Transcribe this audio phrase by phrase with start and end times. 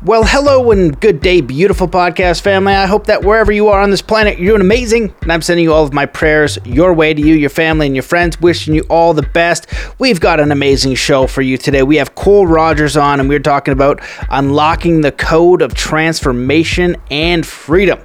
[0.00, 2.72] Well, hello and good day, beautiful podcast family.
[2.72, 5.12] I hope that wherever you are on this planet, you're doing amazing.
[5.22, 7.96] And I'm sending you all of my prayers your way to you, your family, and
[7.96, 9.66] your friends, wishing you all the best.
[9.98, 11.82] We've got an amazing show for you today.
[11.82, 14.00] We have Cole Rogers on, and we're talking about
[14.30, 17.98] unlocking the code of transformation and freedom.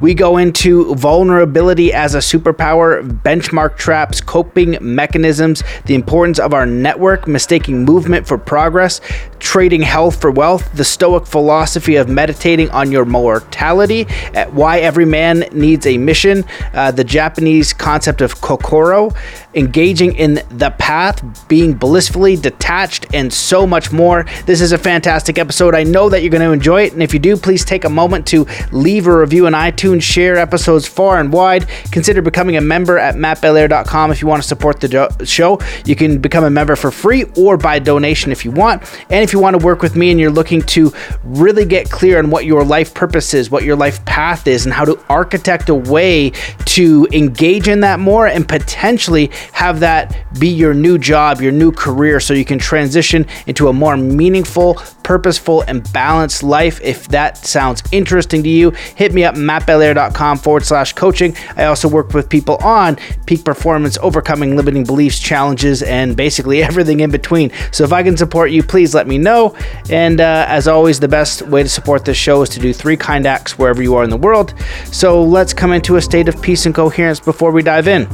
[0.00, 6.66] We go into vulnerability as a superpower, benchmark traps, coping mechanisms, the importance of our
[6.66, 9.00] network, mistaking movement for progress,
[9.38, 14.04] trading health for wealth, the Stoic philosophy of meditating on your mortality,
[14.50, 19.10] why every man needs a mission, uh, the Japanese concept of kokoro,
[19.54, 24.26] engaging in the path, being blissfully detached, and so much more.
[24.44, 25.74] This is a fantastic episode.
[25.74, 26.92] I know that you're going to enjoy it.
[26.92, 30.36] And if you do, please take a moment to leave a review on iTunes, share
[30.36, 31.66] episodes far and wide.
[31.90, 35.58] Consider becoming a member at mattbelair.com if you want to support the show.
[35.84, 38.82] You can become a member for free or by donation if you want.
[39.10, 40.92] And if you want to work with me and you're looking to
[41.24, 44.72] really get clear on what your life purpose is, what your life path is, and
[44.74, 46.30] how to architect a way
[46.66, 51.72] to engage in that more and potentially have that be your new job, your new
[51.72, 56.80] career, so you can transition into a more meaningful, purposeful, and balanced life.
[56.82, 61.36] If that sounds interesting to you, hit me up, mattbelair.com forward slash coaching.
[61.56, 67.00] I also work with people on peak performance, overcoming limiting beliefs, challenges, and basically everything
[67.00, 67.50] in between.
[67.72, 69.56] So if I can support you, please let me know.
[69.90, 72.96] And uh, as always, the best way to support this show is to do three
[72.96, 74.54] kind acts wherever you are in the world.
[74.86, 78.06] So let's come into a state of peace and coherence before we dive in.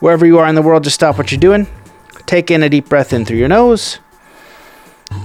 [0.00, 1.66] Wherever you are in the world, just stop what you're doing.
[2.26, 3.98] Take in a deep breath in through your nose.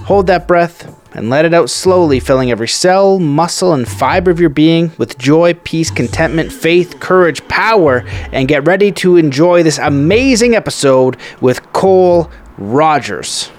[0.04, 4.40] Hold that breath and let it out slowly, filling every cell, muscle, and fiber of
[4.40, 9.78] your being with joy, peace, contentment, faith, courage, power, and get ready to enjoy this
[9.78, 13.50] amazing episode with Cole Rogers.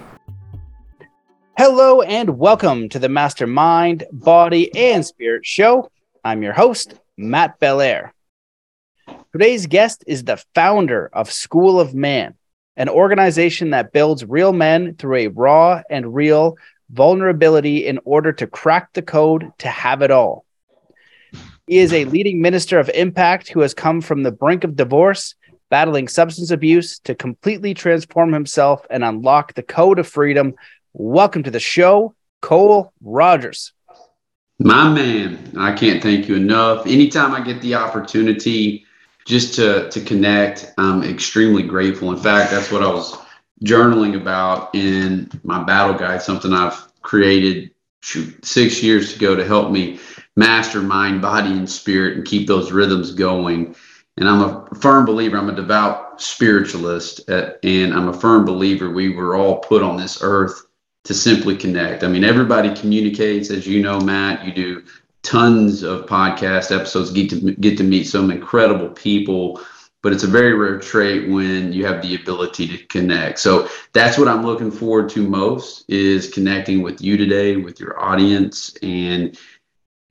[1.57, 5.91] Hello and welcome to the Mastermind, Body, and Spirit Show.
[6.23, 8.13] I'm your host, Matt Belair.
[9.33, 12.35] Today's guest is the founder of School of Man,
[12.79, 16.57] an organization that builds real men through a raw and real
[16.89, 20.45] vulnerability in order to crack the code to have it all.
[21.67, 25.35] He is a leading minister of impact who has come from the brink of divorce,
[25.69, 30.55] battling substance abuse to completely transform himself and unlock the code of freedom.
[30.93, 33.73] Welcome to the show, Cole Rogers.
[34.57, 36.87] My man, I can't thank you enough.
[36.87, 38.85] Anytime I get the opportunity
[39.29, 40.73] just to to connect.
[40.77, 42.11] I'm extremely grateful.
[42.11, 43.15] In fact, that's what I was
[43.63, 49.71] journaling about in my battle guide, something I've created shoot, six years ago to help
[49.71, 49.99] me
[50.35, 53.75] master mind, body, and spirit and keep those rhythms going.
[54.17, 58.89] And I'm a firm believer, I'm a devout spiritualist, uh, and I'm a firm believer
[58.89, 60.65] we were all put on this earth
[61.03, 62.03] to simply connect.
[62.03, 64.83] I mean, everybody communicates, as you know, Matt, you do
[65.23, 69.61] tons of podcast episodes, get to get to meet some incredible people.
[70.01, 73.39] But it's a very rare trait when you have the ability to connect.
[73.39, 77.99] So that's what I'm looking forward to most is connecting with you today, with your
[78.01, 79.37] audience, and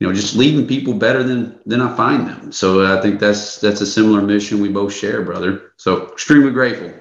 [0.01, 2.53] you know just leaving people better than than I find them.
[2.53, 5.73] So I think that's that's a similar mission we both share, brother.
[5.77, 6.93] So extremely grateful.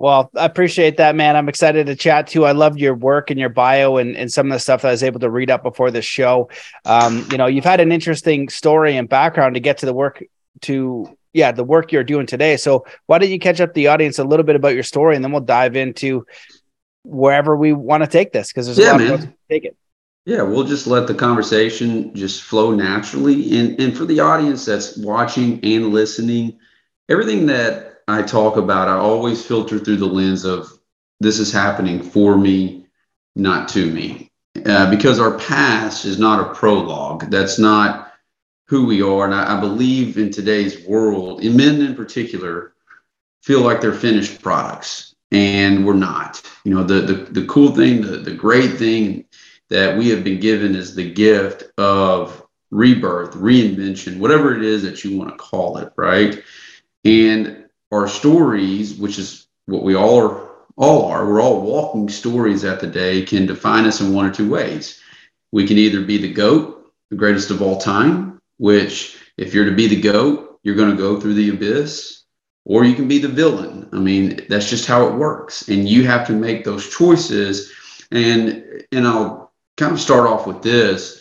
[0.00, 1.36] Well, I appreciate that, man.
[1.36, 2.46] I'm excited to chat too.
[2.46, 4.92] I loved your work and your bio and, and some of the stuff that I
[4.92, 6.48] was able to read up before this show.
[6.86, 10.24] Um, you know, you've had an interesting story and background to get to the work
[10.62, 12.56] to yeah, the work you're doing today.
[12.56, 15.22] So why don't you catch up the audience a little bit about your story and
[15.22, 16.24] then we'll dive into
[17.04, 19.12] wherever we want to take this because there's yeah, a lot man.
[19.12, 19.76] of to take it.
[20.24, 23.58] Yeah, we'll just let the conversation just flow naturally.
[23.58, 26.58] And and for the audience that's watching and listening,
[27.10, 30.70] everything that I talk about, I always filter through the lens of
[31.20, 32.86] this is happening for me,
[33.36, 34.30] not to me.
[34.66, 37.30] Uh, because our past is not a prologue.
[37.30, 38.12] That's not
[38.66, 39.24] who we are.
[39.24, 42.72] And I, I believe in today's world, in men in particular,
[43.42, 45.14] feel like they're finished products.
[45.32, 46.42] And we're not.
[46.64, 49.26] You know, the the, the cool thing, the, the great thing
[49.68, 55.04] that we have been given is the gift of rebirth, reinvention, whatever it is that
[55.04, 56.42] you want to call it, right?
[57.04, 62.64] And our stories, which is what we all are all are, we're all walking stories
[62.64, 64.98] at the day, can define us in one or two ways.
[65.52, 69.74] We can either be the goat, the greatest of all time, which if you're to
[69.74, 72.22] be the goat, you're going to go through the abyss,
[72.64, 73.88] or you can be the villain.
[73.92, 75.68] I mean, that's just how it works.
[75.68, 77.72] And you have to make those choices.
[78.10, 81.19] And and I'll kind of start off with this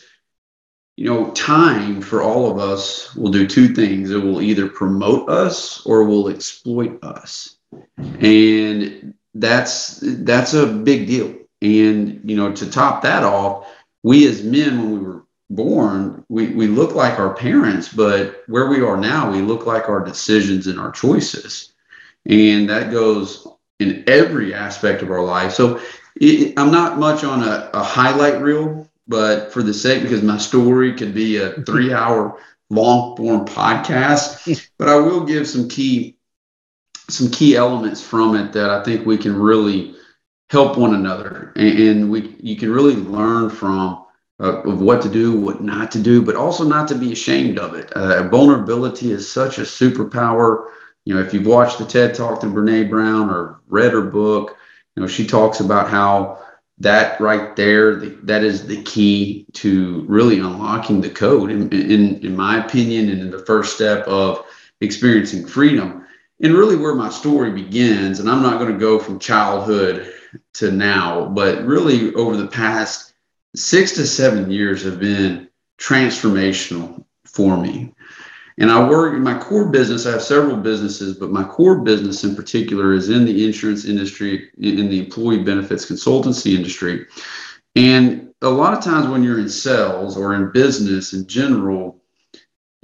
[1.00, 4.12] you know, time for all of us will do two things.
[4.12, 7.56] It will either promote us or will exploit us.
[8.20, 11.34] And that's that's a big deal.
[11.62, 13.66] And you know, to top that off,
[14.04, 18.68] we as men, when we were born, we, we look like our parents, but where
[18.68, 21.72] we are now, we look like our decisions and our choices.
[22.26, 23.48] And that goes
[23.80, 25.54] in every aspect of our life.
[25.54, 25.80] So
[26.18, 30.38] it, I'm not much on a, a highlight reel, but for the sake, because my
[30.38, 32.40] story could be a three hour
[32.70, 36.18] long form podcast, but I will give some key
[37.10, 39.96] some key elements from it that I think we can really
[40.52, 44.06] help one another, and, and we you can really learn from
[44.40, 47.60] uh, of what to do, what not to do, but also not to be ashamed
[47.60, 47.92] of it.
[47.94, 50.68] Uh, vulnerability is such a superpower.
[51.06, 54.56] You know, if you've watched the TED Talk to Brene Brown or read her book,
[54.96, 56.40] you know she talks about how
[56.80, 62.24] that right there, the, that is the key to really unlocking the code, in, in
[62.24, 64.46] in my opinion, and in the first step of
[64.82, 66.06] experiencing freedom.
[66.42, 70.14] And really, where my story begins, and I'm not going to go from childhood
[70.54, 73.14] to now, but really over the past
[73.56, 77.94] six to seven years have been transformational for me.
[78.60, 80.06] And I work in my core business.
[80.06, 84.50] I have several businesses, but my core business in particular is in the insurance industry,
[84.60, 87.06] in the employee benefits consultancy industry.
[87.78, 92.02] And a lot of times when you're in sales or in business in general,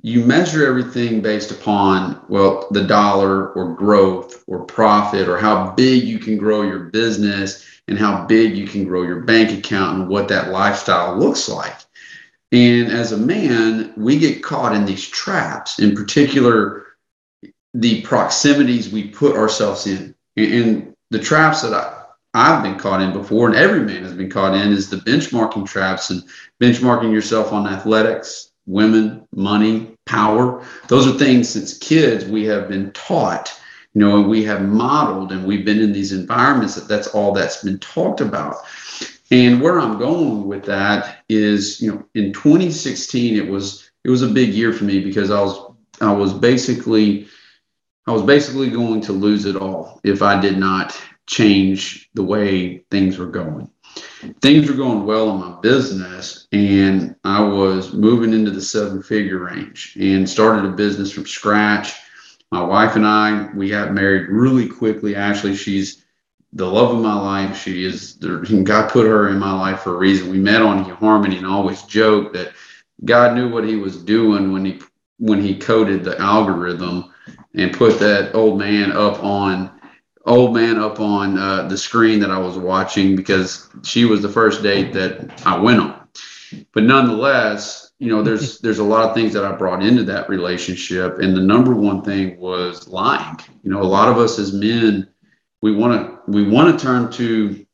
[0.02, 6.04] you measure everything based upon well the dollar or growth or profit or how big
[6.04, 10.08] you can grow your business and how big you can grow your bank account and
[10.08, 11.85] what that lifestyle looks like
[12.52, 16.86] and as a man we get caught in these traps in particular
[17.74, 22.06] the proximities we put ourselves in and the traps that I,
[22.36, 25.66] I've been caught in before, and every man has been caught in, is the benchmarking
[25.66, 26.22] traps and
[26.62, 30.66] benchmarking yourself on athletics, women, money, power.
[30.90, 33.58] Those are things since kids we have been taught,
[33.94, 37.32] you know, and we have modeled and we've been in these environments that that's all
[37.32, 38.58] that's been talked about.
[39.32, 44.22] And where I'm going with that is, you know, in 2016 it was it was
[44.22, 47.28] a big year for me because I was I was basically
[48.08, 52.86] I was basically going to lose it all if I did not change the way
[52.92, 53.70] things were going
[54.42, 59.40] things were going well in my business and I was moving into the seven figure
[59.40, 61.94] range and started a business from scratch.
[62.52, 65.16] My wife and I, we got married really quickly.
[65.16, 66.05] Ashley, she's
[66.56, 67.62] the love of my life.
[67.62, 70.30] She is, God put her in my life for a reason.
[70.30, 72.54] We met on Harmony and always joke that
[73.04, 74.82] God knew what he was doing when he,
[75.20, 77.14] when he coded the algorithm
[77.54, 79.72] and put that old man up on
[80.26, 84.30] old man up on uh, the screen that I was watching because she was the
[84.30, 86.08] first date that I went on.
[86.74, 90.30] But nonetheless, you know, there's there's a lot of things that I brought into that
[90.30, 93.38] relationship, and the number one thing was lying.
[93.64, 95.08] You know, a lot of us as men,
[95.66, 97.66] we want to we want to turn to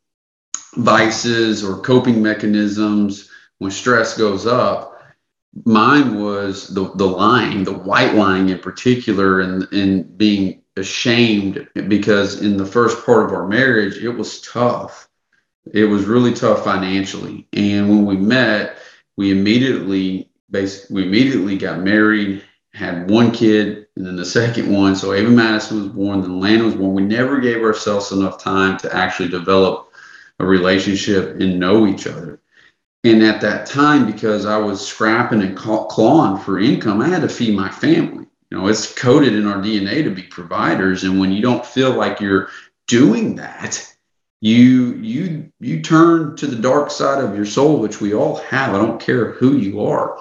[0.75, 4.97] vices or coping mechanisms when stress goes up.
[5.65, 12.41] Mine was the the lying, the white lying in particular, and and being ashamed because
[12.41, 15.09] in the first part of our marriage, it was tough.
[15.73, 17.49] It was really tough financially.
[17.51, 18.77] And when we met,
[19.17, 22.41] we immediately basically we immediately got married,
[22.73, 24.95] had one kid, and then the second one.
[24.95, 26.93] So Ava Madison was born, then Lana was born.
[26.93, 29.91] We never gave ourselves enough time to actually develop
[30.39, 32.39] a relationship and know each other.
[33.03, 37.29] And at that time, because I was scrapping and clawing for income, I had to
[37.29, 41.31] feed my family you know it's coded in our dna to be providers and when
[41.31, 42.49] you don't feel like you're
[42.87, 43.87] doing that
[44.41, 48.75] you you you turn to the dark side of your soul which we all have
[48.75, 50.19] i don't care who you are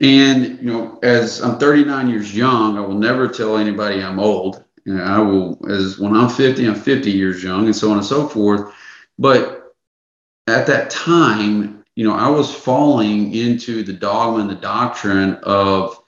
[0.00, 4.64] and you know as i'm 39 years young i will never tell anybody i'm old.
[4.86, 8.28] I will as when i'm 50 i'm 50 years young and so on and so
[8.28, 8.74] forth.
[9.18, 9.74] But
[10.46, 16.04] at that time you know i was falling into the dogma and the doctrine of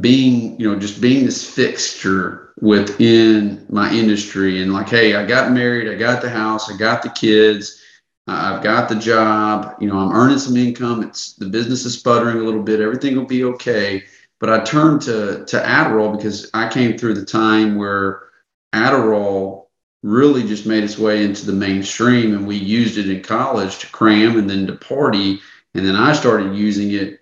[0.00, 4.62] being, you know, just being this fixture within my industry.
[4.62, 7.81] And like, hey, I got married, I got the house, I got the kids,
[8.26, 11.02] I've got the job, you know, I'm earning some income.
[11.02, 14.04] It's the business is sputtering a little bit, everything will be okay.
[14.38, 18.24] But I turned to to Adderall because I came through the time where
[18.72, 19.66] Adderall
[20.02, 23.86] really just made its way into the mainstream and we used it in college to
[23.88, 25.40] cram and then to party.
[25.74, 27.20] And then I started using it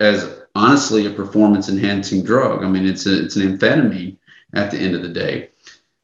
[0.00, 2.64] as honestly a performance enhancing drug.
[2.64, 4.16] I mean, it's a, it's an amphetamine
[4.54, 5.50] at the end of the day.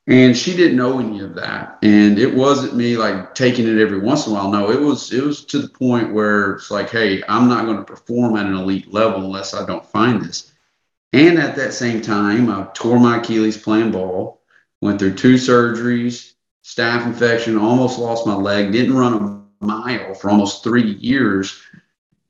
[0.09, 1.79] And she didn't know any of that.
[1.83, 4.50] And it wasn't me like taking it every once in a while.
[4.50, 7.79] No, it was it was to the point where it's like, hey, I'm not going
[7.79, 10.53] to perform at an elite level unless I don't find this.
[11.12, 14.43] And at that same time, I tore my Achilles playing ball,
[14.83, 16.35] went through two surgeries,
[16.65, 19.15] staph infection, almost lost my leg, didn't run
[19.61, 21.61] a mile for almost three years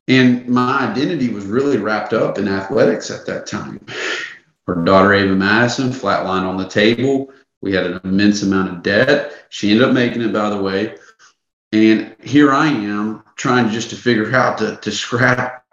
[0.09, 3.85] And my identity was really wrapped up in athletics at that time.
[4.67, 7.31] Her daughter, Ava Madison, flatlined on the table.
[7.61, 9.47] We had an immense amount of debt.
[9.49, 10.97] She ended up making it, by the way.
[11.73, 15.65] And here I am trying just to figure out to, to scrap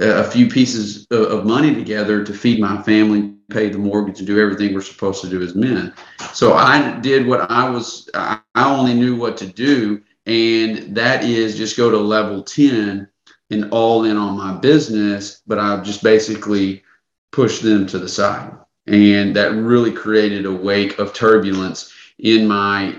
[0.00, 4.26] uh, a few pieces of money together to feed my family, pay the mortgage, and
[4.26, 5.92] do everything we're supposed to do as men.
[6.32, 10.02] So I did what I was, I only knew what to do.
[10.26, 13.06] And that is just go to level 10
[13.50, 15.42] and all in on my business.
[15.46, 16.82] But I just basically
[17.30, 18.52] pushed them to the side.
[18.86, 22.96] And that really created a wake of turbulence in my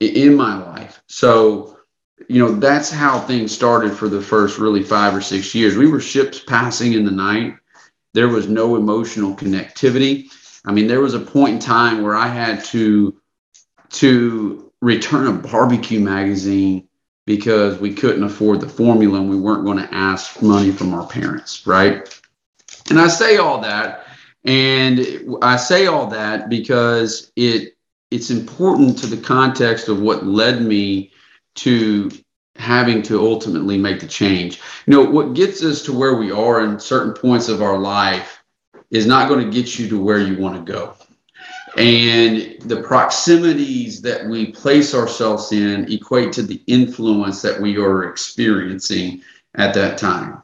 [0.00, 1.02] in my life.
[1.06, 1.78] So
[2.28, 5.76] you know, that's how things started for the first really five or six years.
[5.76, 7.56] We were ships passing in the night.
[8.14, 10.30] There was no emotional connectivity.
[10.64, 13.14] I mean, there was a point in time where I had to
[13.90, 16.88] to return a barbecue magazine
[17.24, 21.06] because we couldn't afford the formula and we weren't going to ask money from our
[21.06, 22.20] parents, right?
[22.90, 24.06] And I say all that,
[24.48, 27.76] and I say all that because it
[28.10, 31.12] it's important to the context of what led me
[31.56, 32.10] to
[32.56, 34.58] having to ultimately make the change.
[34.86, 38.42] You know, what gets us to where we are in certain points of our life
[38.90, 40.94] is not going to get you to where you want to go.
[41.76, 48.04] And the proximities that we place ourselves in equate to the influence that we are
[48.04, 49.22] experiencing
[49.56, 50.42] at that time.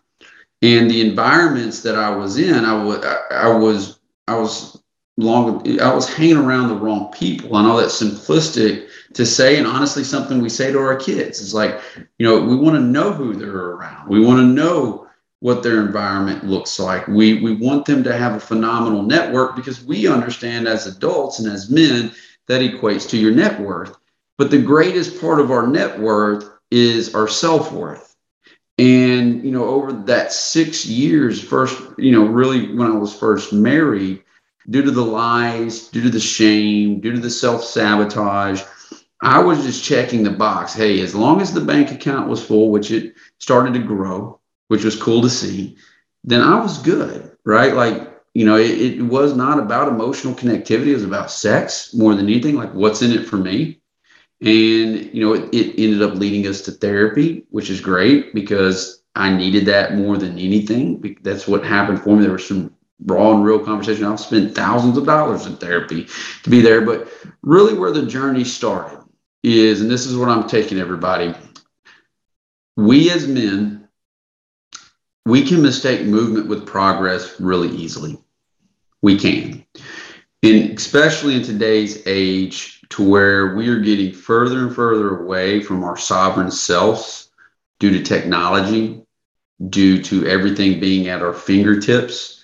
[0.65, 3.94] And the environments that I was in, I was, I was,
[4.27, 4.83] I was
[5.17, 7.57] long, I was hanging around the wrong people.
[7.57, 11.55] I know that's simplistic to say and honestly something we say to our kids is
[11.55, 11.81] like
[12.19, 14.09] you know we want to know who they're around.
[14.09, 15.09] We want to know
[15.41, 17.07] what their environment looks like.
[17.07, 21.53] We we want them to have a phenomenal network because we understand as adults and
[21.53, 22.13] as men
[22.49, 23.97] that equates to your net worth.
[24.37, 28.14] But the greatest part of our net worth is our self-worth
[28.79, 33.53] and you know over that six years first you know really when i was first
[33.53, 34.23] married
[34.71, 38.63] due to the lies due to the shame due to the self-sabotage
[39.25, 40.75] I was just checking the box.
[40.75, 44.39] Hey, as long as the bank account was full, which it started to grow,
[44.69, 45.79] which was cool to see,
[46.25, 47.75] then I was good, right?
[47.75, 50.89] Like, you know, it, it was not about emotional connectivity.
[50.89, 53.81] It was about sex more than anything, like what's in it for me.
[54.41, 59.03] And, you know, it, it ended up leading us to therapy, which is great because
[59.15, 61.19] I needed that more than anything.
[61.23, 62.25] That's what happened for me.
[62.25, 62.75] There was some
[63.07, 64.05] raw and real conversation.
[64.05, 66.09] I've spent thousands of dollars in therapy
[66.43, 67.09] to be there, but
[67.43, 68.99] really where the journey started
[69.43, 71.35] is, and this is what I'm taking everybody,
[72.77, 73.89] we as men,
[75.27, 78.19] we can mistake movement with progress really easily.
[79.01, 79.65] We can.
[80.43, 85.85] And especially in today's age, to where we are getting further and further away from
[85.85, 87.31] our sovereign selves
[87.79, 89.05] due to technology,
[89.69, 92.35] due to everything being at our fingertips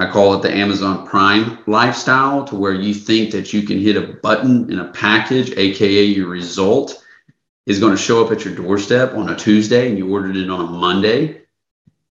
[0.00, 3.96] I call it the Amazon Prime lifestyle, to where you think that you can hit
[3.96, 7.04] a button in a package, aka your result
[7.66, 10.48] is going to show up at your doorstep on a Tuesday and you ordered it
[10.48, 11.42] on a Monday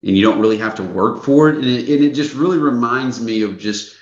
[0.02, 1.56] and you don't really have to work for it.
[1.56, 3.96] And it, and it just really reminds me of just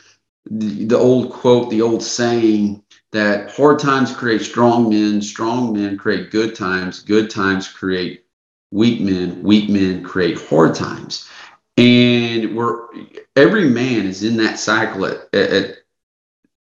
[0.50, 5.96] the, the old quote, the old saying that hard times create strong men, strong men
[5.96, 8.24] create good times, good times create
[8.70, 11.28] weak men, weak men create hard times.
[11.76, 12.86] And we're
[13.36, 15.76] every man is in that cycle at, at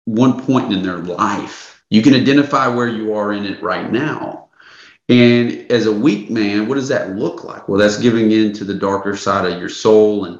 [0.04, 1.82] one point in their life.
[1.90, 4.48] You can identify where you are in it right now.
[5.08, 7.68] And as a weak man what does that look like?
[7.68, 10.38] Well that's giving in to the darker side of your soul and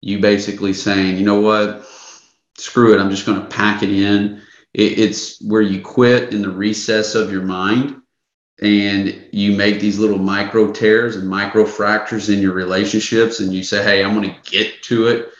[0.00, 1.86] you basically saying you know what?
[2.56, 3.00] Screw it.
[3.00, 4.40] I'm just going to pack it in
[4.74, 8.00] it, it's where you quit in the recess of your mind
[8.60, 13.64] and you make these little micro tears and micro fractures in your relationships and you
[13.64, 15.30] say hey i'm going to get to it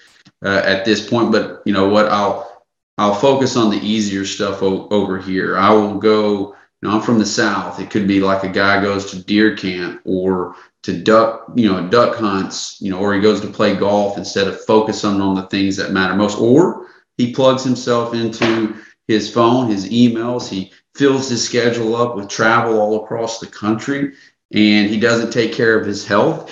[0.45, 2.07] uh, at this point but you know what?
[2.07, 2.63] I'll
[2.99, 5.57] i'll focus on the easier stuff o- over here.
[5.57, 7.81] I will go you know i'm from the south.
[7.81, 11.89] It could be like a guy goes to deer camp or to duck you know
[11.89, 15.47] duck hunts you know or he goes to play golf instead of focusing on the
[15.47, 18.75] things that matter most or he plugs himself into
[19.09, 24.15] his phone his emails he fills his schedule up with travel all across the country
[24.53, 26.51] and he doesn't take care of his health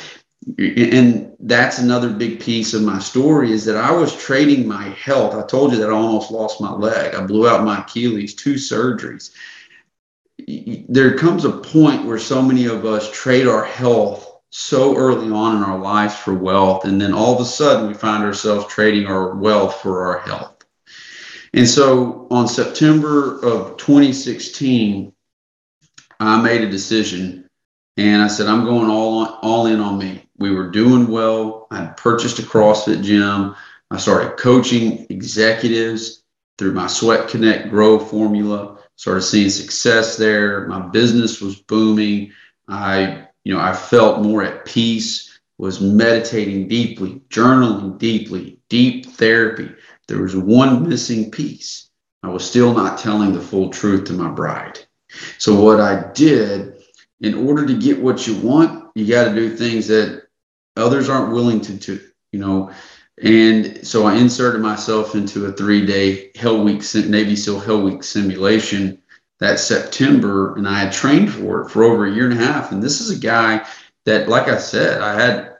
[0.58, 5.34] and that's another big piece of my story is that I was trading my health.
[5.34, 7.14] I told you that I almost lost my leg.
[7.14, 9.32] I blew out my Achilles, two surgeries.
[10.88, 15.56] There comes a point where so many of us trade our health so early on
[15.56, 16.84] in our lives for wealth.
[16.84, 20.51] And then all of a sudden we find ourselves trading our wealth for our health.
[21.54, 25.12] And so on September of 2016,
[26.20, 27.48] I made a decision
[27.96, 30.24] And I said, I'm going all on, all in on me.
[30.38, 31.68] We were doing well.
[31.70, 33.54] I purchased a CrossFit gym.
[33.90, 36.24] I started coaching executives
[36.58, 38.78] through my Sweat Connect Grow formula.
[38.96, 40.66] Started seeing success there.
[40.68, 42.32] My business was booming.
[42.68, 45.28] I, you know, I felt more at peace.
[45.58, 49.70] Was meditating deeply, journaling deeply, deep therapy.
[50.12, 51.88] There was one missing piece.
[52.22, 54.78] I was still not telling the full truth to my bride.
[55.38, 56.74] So what I did
[57.22, 60.24] in order to get what you want, you got to do things that
[60.76, 61.98] others aren't willing to do,
[62.30, 62.70] you know.
[63.22, 68.04] And so I inserted myself into a three day Hell Week, Navy SEAL Hell Week
[68.04, 69.00] simulation
[69.40, 70.54] that September.
[70.56, 72.70] And I had trained for it for over a year and a half.
[72.70, 73.66] And this is a guy
[74.04, 75.51] that, like I said, I had,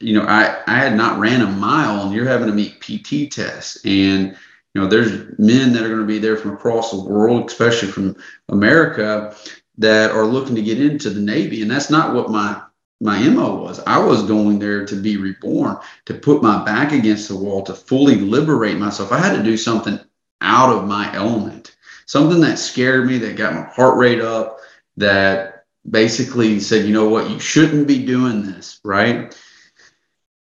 [0.00, 3.32] you know, I, I had not ran a mile and you're having to meet PT
[3.32, 3.78] tests.
[3.84, 4.36] And,
[4.74, 7.88] you know, there's men that are going to be there from across the world, especially
[7.88, 8.16] from
[8.48, 9.34] America,
[9.78, 11.62] that are looking to get into the Navy.
[11.62, 12.62] And that's not what my
[13.00, 13.78] my MO was.
[13.86, 15.76] I was going there to be reborn,
[16.06, 19.12] to put my back against the wall, to fully liberate myself.
[19.12, 20.00] I had to do something
[20.40, 21.76] out of my element,
[22.06, 24.58] something that scared me, that got my heart rate up,
[24.96, 29.32] that basically said, you know what, you shouldn't be doing this, right?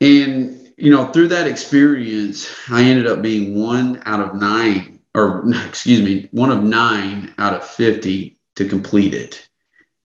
[0.02, 5.44] And, you know, through that experience, I ended up being one out of nine, or
[5.68, 9.48] excuse me, one of nine out of 50 to complete it.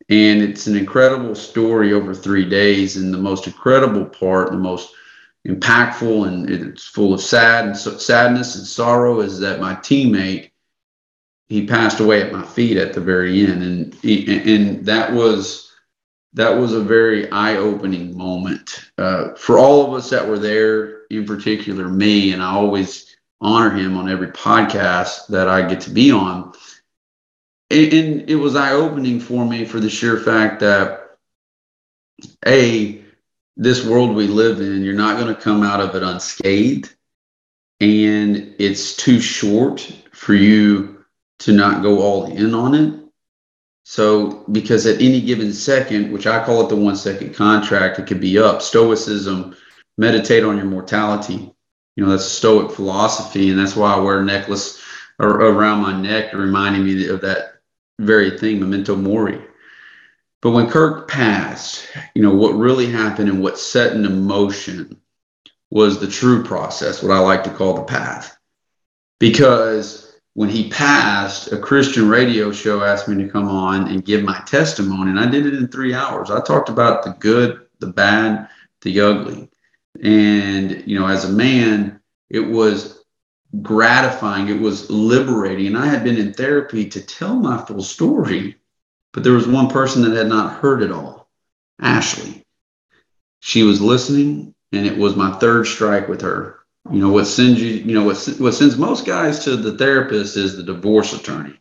[0.09, 2.97] And it's an incredible story over three days.
[2.97, 4.93] And the most incredible part, the most
[5.47, 10.51] impactful, and it's full of sad and so, sadness and sorrow is that my teammate,
[11.49, 13.61] he passed away at my feet at the very end.
[13.61, 15.72] And, and that was,
[16.33, 21.25] that was a very eye-opening moment uh, for all of us that were there, in
[21.25, 22.33] particular me.
[22.33, 26.53] And I always honor him on every podcast that I get to be on
[27.73, 31.17] and it was eye opening for me for the sheer fact that
[32.45, 33.03] a
[33.55, 36.93] this world we live in, you're not going to come out of it unscathed,
[37.79, 39.81] and it's too short
[40.11, 41.05] for you
[41.39, 43.02] to not go all in on it.
[43.83, 48.07] So, because at any given second, which I call it the one second contract, it
[48.07, 48.61] could be up.
[48.61, 49.55] Stoicism,
[49.97, 51.53] meditate on your mortality.
[51.95, 54.81] You know, that's Stoic philosophy, and that's why I wear a necklace
[55.19, 57.55] around my neck, reminding me of that
[57.99, 59.41] very thing, memento mori.
[60.41, 64.99] But when Kirk passed, you know, what really happened and what set into motion
[65.71, 68.37] was the true process, what I like to call the path.
[69.19, 70.02] Because
[70.35, 74.41] when he passed, a Christian radio show asked me to come on and give my
[74.47, 76.31] testimony, and I did it in three hours.
[76.31, 78.49] I talked about the good, the bad,
[78.81, 79.49] the ugly.
[80.01, 83.03] And, you know, as a man, it was
[83.61, 84.49] gratifying.
[84.49, 85.67] It was liberating.
[85.67, 88.55] And I had been in therapy to tell my full story,
[89.11, 91.29] but there was one person that had not heard it all
[91.79, 92.43] Ashley.
[93.41, 96.62] She was listening, and it was my third strike with her.
[96.91, 100.35] You know, what sends you, you know, what, what sends most guys to the therapist
[100.35, 101.59] is the divorce attorney.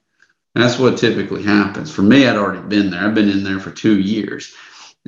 [0.54, 1.90] That's what typically happens.
[1.90, 3.00] For me, I'd already been there.
[3.00, 4.54] I've been in there for two years.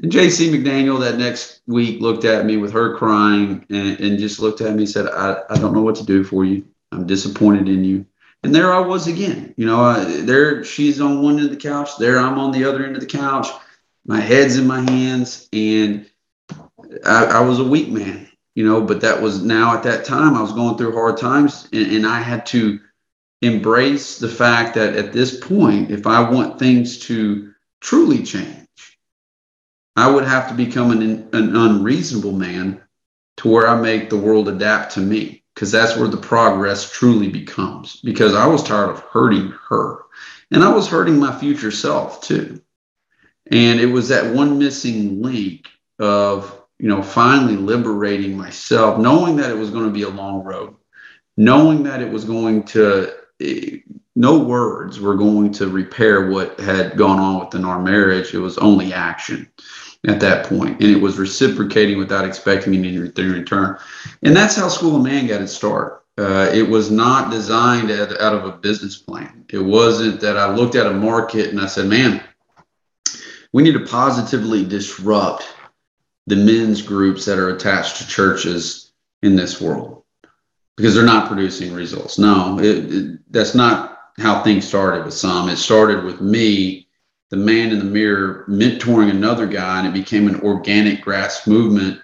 [0.03, 4.41] And JC McDaniel that next week looked at me with her crying and, and just
[4.41, 6.65] looked at me and said, I, I don't know what to do for you.
[6.93, 8.07] I'm disappointed in you.
[8.43, 9.55] And there I was again.
[9.57, 12.65] You know, I, there she's on one end of the couch, there I'm on the
[12.65, 13.49] other end of the couch.
[14.07, 16.09] My head's in my hands, and
[17.07, 18.29] I, I was a weak man.
[18.55, 21.69] You know, but that was now at that time I was going through hard times,
[21.73, 22.81] and, and I had to
[23.43, 28.67] embrace the fact that at this point, if I want things to truly change,
[29.97, 32.81] I would have to become an, an unreasonable man
[33.39, 37.29] to where I make the world adapt to me because that's where the progress truly
[37.29, 38.01] becomes.
[38.03, 40.05] Because I was tired of hurting her
[40.51, 42.61] and I was hurting my future self too.
[43.51, 49.51] And it was that one missing link of, you know, finally liberating myself, knowing that
[49.51, 50.75] it was going to be a long road,
[51.37, 53.79] knowing that it was going to, eh,
[54.17, 58.35] no words were going to repair what had gone on within our marriage.
[58.35, 59.51] It was only action
[60.07, 63.79] at that point, and it was reciprocating without expecting anything in return.
[64.23, 66.05] And that's how School of Man got its start.
[66.17, 69.45] Uh, it was not designed at, out of a business plan.
[69.51, 72.23] It wasn't that I looked at a market and I said, "Man,
[73.53, 75.54] we need to positively disrupt
[76.27, 80.03] the men's groups that are attached to churches in this world
[80.77, 85.49] because they're not producing results." No, it, it, that's not how things started with some.
[85.49, 86.85] It started with me
[87.31, 92.01] the man in the mirror mentoring another guy, and it became an organic grass movement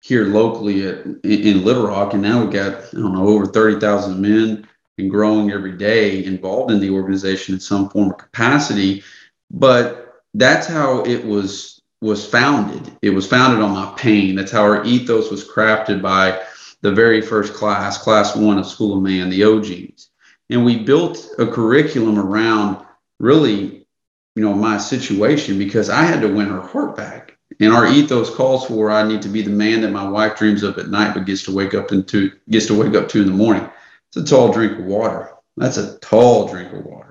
[0.00, 2.12] here locally at, in Little Rock.
[2.12, 4.66] And now we've got, I don't know, over 30,000 men
[4.98, 9.02] and growing every day involved in the organization in some form or capacity.
[9.50, 11.71] But that's how it was
[12.02, 12.94] was founded.
[13.00, 14.34] It was founded on my pain.
[14.34, 16.42] That's how our ethos was crafted by
[16.80, 20.08] the very first class, class one of School of Man, the OGs.
[20.50, 22.84] And we built a curriculum around
[23.20, 23.86] really,
[24.34, 27.38] you know, my situation because I had to win her heart back.
[27.60, 30.64] And our ethos calls for I need to be the man that my wife dreams
[30.64, 33.28] of at night, but gets to wake up into gets to wake up to in
[33.28, 33.68] the morning.
[34.08, 35.32] It's a tall drink of water.
[35.56, 37.01] That's a tall drink of water.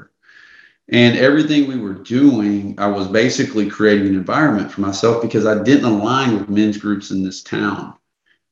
[0.91, 5.63] And everything we were doing, I was basically creating an environment for myself because I
[5.63, 7.93] didn't align with men's groups in this town.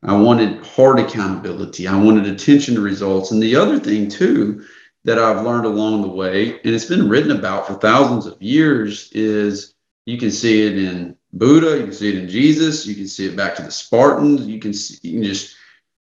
[0.03, 1.85] I wanted hard accountability.
[1.85, 3.31] I wanted attention to results.
[3.31, 4.65] And the other thing, too,
[5.03, 9.11] that I've learned along the way, and it's been written about for thousands of years,
[9.11, 9.73] is
[10.05, 13.25] you can see it in Buddha, you can see it in Jesus, you can see
[13.25, 15.57] it back to the Spartans, you can, see, you can just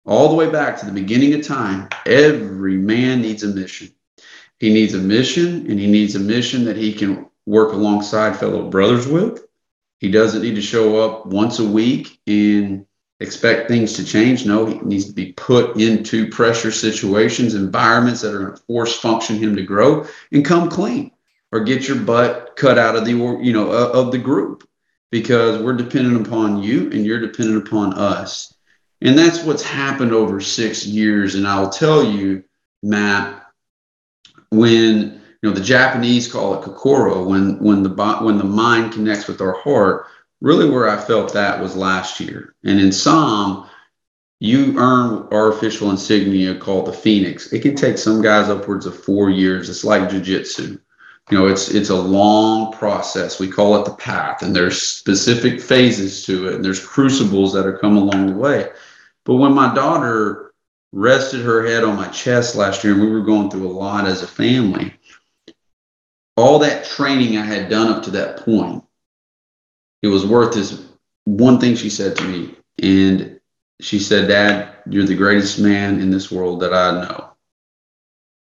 [0.07, 1.89] all the way back to the beginning of time.
[2.07, 3.93] Every man needs a mission.
[4.59, 8.69] He needs a mission, and he needs a mission that he can work alongside fellow
[8.69, 9.45] brothers with.
[9.99, 12.87] He doesn't need to show up once a week and
[13.21, 14.47] expect things to change.
[14.47, 18.99] No, he needs to be put into pressure situations, environments that are going to force
[18.99, 21.11] function him to grow and come clean
[21.51, 24.69] or get your butt cut out of the you know uh, of the group
[25.11, 28.55] because we're dependent upon you and you're dependent upon us.
[29.01, 32.45] And that's what's happened over 6 years and I'll tell you
[32.83, 33.48] Matt
[34.51, 37.91] when you know the Japanese call it kokoro when when the
[38.23, 40.07] when the mind connects with our heart
[40.41, 42.55] really where I felt that was last year.
[42.65, 43.69] And in Psalm,
[44.41, 47.53] you earn our official insignia called the Phoenix.
[47.53, 49.69] It can take some guys upwards of four years.
[49.69, 50.81] It's like jujitsu.
[51.31, 53.39] You know, it's it's a long process.
[53.39, 57.67] We call it the path, and there's specific phases to it, and there's crucibles that
[57.67, 58.71] are come along the way.
[59.25, 60.48] But when my daughter
[60.93, 64.07] rested her head on my chest last year, and we were going through a lot
[64.07, 64.95] as a family,
[66.37, 68.85] all that training I had done up to that point
[70.03, 70.85] it was worth this
[71.25, 72.55] one thing she said to me.
[72.81, 73.41] And
[73.81, 77.31] she said, Dad, you're the greatest man in this world that I know.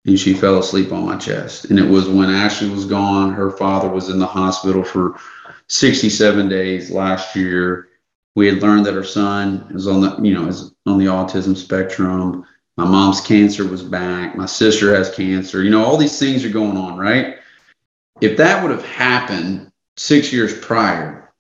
[0.06, 1.66] And she fell asleep on my chest.
[1.66, 3.34] And it was when Ashley was gone.
[3.34, 5.20] Her father was in the hospital for
[5.68, 7.90] 67 days last year.
[8.36, 11.56] We had learned that her son is on the, you know, is on the autism
[11.56, 12.46] spectrum.
[12.78, 14.36] My mom's cancer was back.
[14.36, 15.64] My sister has cancer.
[15.64, 17.38] You know, all these things are going on, right?
[18.22, 21.34] If that would have happened six years prior,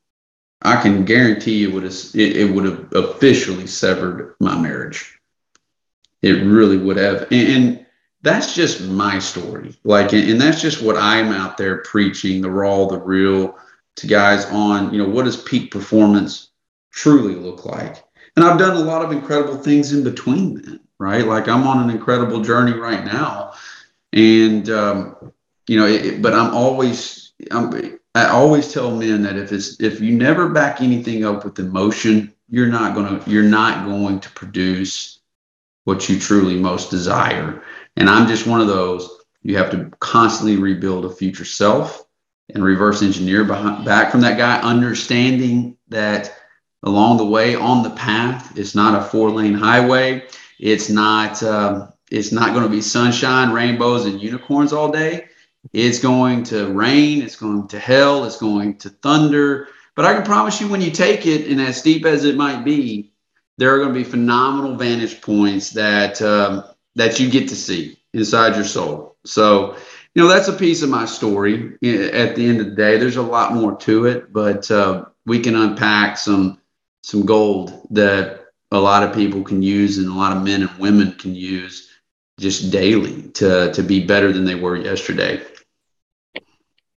[0.62, 5.18] I can guarantee it would have it, it would have officially severed my marriage.
[6.22, 7.86] It really would have, and, and
[8.22, 9.76] that's just my story.
[9.84, 13.58] Like, and, and that's just what I'm out there preaching the raw, the real
[13.96, 14.94] to guys on.
[14.94, 16.51] You know, what does peak performance
[16.92, 18.04] truly look like?
[18.36, 21.26] And I've done a lot of incredible things in between then, right?
[21.26, 23.54] Like I'm on an incredible journey right now,
[24.14, 25.34] and um,
[25.68, 30.00] you know, it, but I'm always I'm I always tell men that if it's if
[30.00, 35.20] you never back anything up with emotion, you're not gonna you're not going to produce
[35.84, 37.64] what you truly most desire.
[37.98, 39.10] And I'm just one of those.
[39.44, 42.06] You have to constantly rebuild a future self
[42.54, 46.38] and reverse engineer behind, back from that guy, understanding that
[46.84, 50.24] along the way on the path, it's not a four lane highway.
[50.60, 55.28] It's not um, it's not going to be sunshine, rainbows, and unicorns all day
[55.74, 58.26] it's going to rain, it's going to hell.
[58.26, 59.68] it's going to thunder.
[59.96, 62.64] But I can promise you, when you take it, and as steep as it might
[62.64, 63.12] be,
[63.58, 66.64] there are going to be phenomenal vantage points that um,
[66.96, 69.18] that you get to see inside your soul.
[69.26, 69.76] So,
[70.16, 71.74] you know, that's a piece of my story.
[71.84, 75.40] At the end of the day, there's a lot more to it, but uh, we
[75.40, 76.60] can unpack some
[77.04, 80.80] some gold that a lot of people can use, and a lot of men and
[80.80, 81.90] women can use
[82.40, 85.42] just daily to to be better than they were yesterday.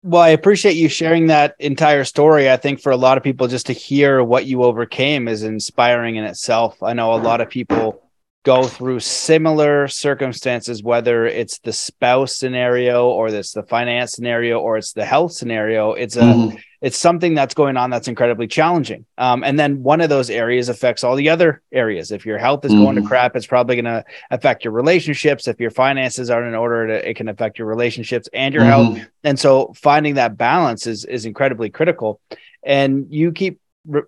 [0.03, 2.51] Well, I appreciate you sharing that entire story.
[2.51, 6.17] I think for a lot of people, just to hear what you overcame is inspiring
[6.17, 6.83] in itself.
[6.83, 8.04] I know a lot of people
[8.45, 14.77] go through similar circumstances, whether it's the spouse scenario or it's the finance scenario or
[14.77, 15.93] it's the health scenario.
[15.93, 16.57] It's a mm-hmm.
[16.83, 19.07] it's something that's going on that's incredibly challenging.
[19.17, 22.13] Um, and then one of those areas affects all the other areas.
[22.13, 22.83] If your health is mm-hmm.
[22.83, 23.09] going to mm-hmm.
[23.09, 25.49] crap, it's probably going to affect your relationships.
[25.49, 28.97] If your finances aren't in order, it can affect your relationships and your mm-hmm.
[28.97, 29.09] health.
[29.25, 32.21] And so finding that balance is is incredibly critical.
[32.63, 34.03] And you keep re-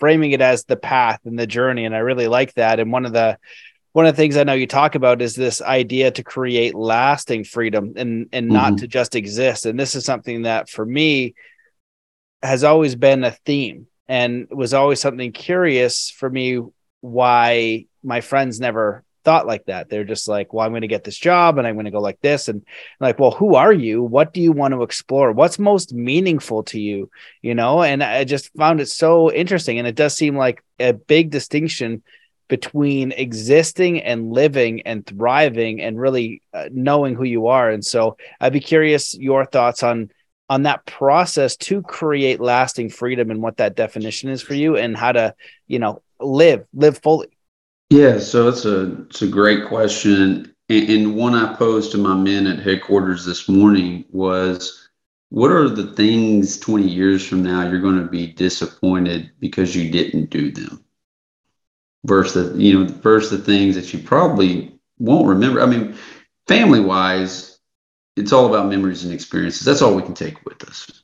[0.00, 3.06] framing it as the path and the journey and i really like that and one
[3.06, 3.38] of the
[3.96, 7.44] one of the things I know you talk about is this idea to create lasting
[7.44, 8.76] freedom and and not mm-hmm.
[8.80, 9.64] to just exist.
[9.64, 11.34] And this is something that for me
[12.42, 16.60] has always been a theme and was always something curious for me
[17.00, 19.88] why my friends never thought like that.
[19.88, 22.02] They're just like, well, I'm going to get this job and I'm going to go
[22.02, 22.48] like this.
[22.48, 22.66] And
[23.00, 24.02] like, well, who are you?
[24.02, 25.32] What do you want to explore?
[25.32, 27.08] What's most meaningful to you?
[27.40, 29.78] You know, and I just found it so interesting.
[29.78, 32.02] And it does seem like a big distinction
[32.48, 37.70] between existing and living and thriving and really uh, knowing who you are.
[37.70, 40.10] And so I'd be curious your thoughts on
[40.48, 44.96] on that process to create lasting freedom and what that definition is for you and
[44.96, 45.34] how to,
[45.66, 47.28] you know, live live fully.
[47.90, 52.14] Yeah, so it's a it's a great question, and, and one I posed to my
[52.14, 54.88] men at headquarters this morning was,
[55.30, 59.90] what are the things 20 years from now you're going to be disappointed because you
[59.90, 60.84] didn't do them?
[62.06, 65.60] Versus the you know versus the things that you probably won't remember.
[65.60, 65.96] I mean,
[66.46, 67.58] family wise,
[68.16, 69.64] it's all about memories and experiences.
[69.64, 71.02] That's all we can take with us.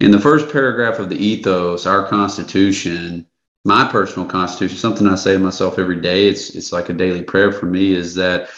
[0.00, 3.26] In the first paragraph of the ethos, our Constitution,
[3.64, 6.28] my personal Constitution, something I say to myself every day.
[6.28, 7.92] It's it's like a daily prayer for me.
[7.92, 8.48] Is that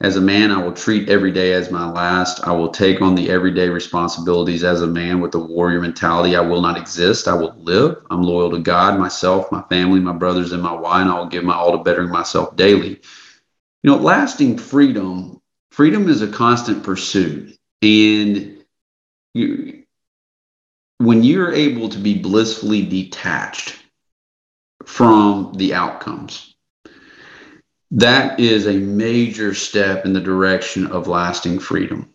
[0.00, 2.46] as a man, I will treat every day as my last.
[2.46, 6.36] I will take on the everyday responsibilities as a man with a warrior mentality.
[6.36, 7.26] I will not exist.
[7.26, 7.96] I will live.
[8.10, 11.28] I'm loyal to God, myself, my family, my brothers, and my wife, and I will
[11.28, 13.00] give my all to bettering myself daily.
[13.82, 17.56] You know, lasting freedom, freedom is a constant pursuit.
[17.80, 18.64] And
[19.32, 19.84] you,
[20.98, 23.78] when you're able to be blissfully detached
[24.84, 26.55] from the outcomes,
[27.92, 32.12] that is a major step in the direction of lasting freedom.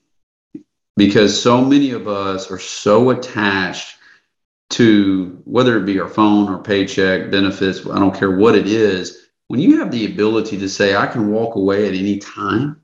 [0.98, 3.98] Because so many of us are so attached
[4.72, 9.28] to whether it be our phone or paycheck benefits i don't care what it is
[9.50, 12.82] when you have the ability to say i can walk away at any time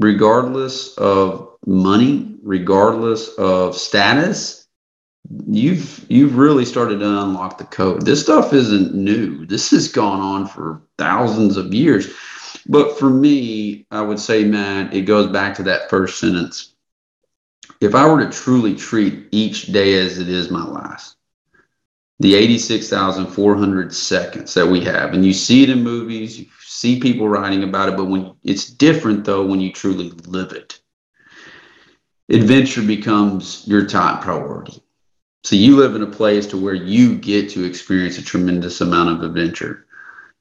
[0.00, 4.66] regardless of money regardless of status
[5.46, 8.02] you've you've really started to unlock the code.
[8.02, 9.46] This stuff isn't new.
[9.46, 12.12] This has gone on for thousands of years.
[12.66, 16.74] But for me, I would say, Matt, it goes back to that first sentence.
[17.80, 21.16] If I were to truly treat each day as it is my last,
[22.18, 27.28] the 86,400 seconds that we have, and you see it in movies, you see people
[27.28, 30.80] writing about it, but when it's different though when you truly live it.
[32.30, 34.82] Adventure becomes your top priority
[35.44, 39.10] so you live in a place to where you get to experience a tremendous amount
[39.10, 39.86] of adventure.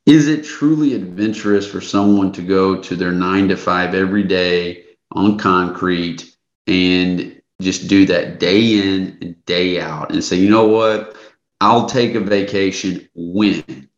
[0.06, 4.86] Is it truly adventurous for someone to go to their nine to five every day
[5.12, 6.34] on concrete
[6.66, 11.16] and just do that day in and day out and say, you know what?
[11.60, 13.90] I'll take a vacation when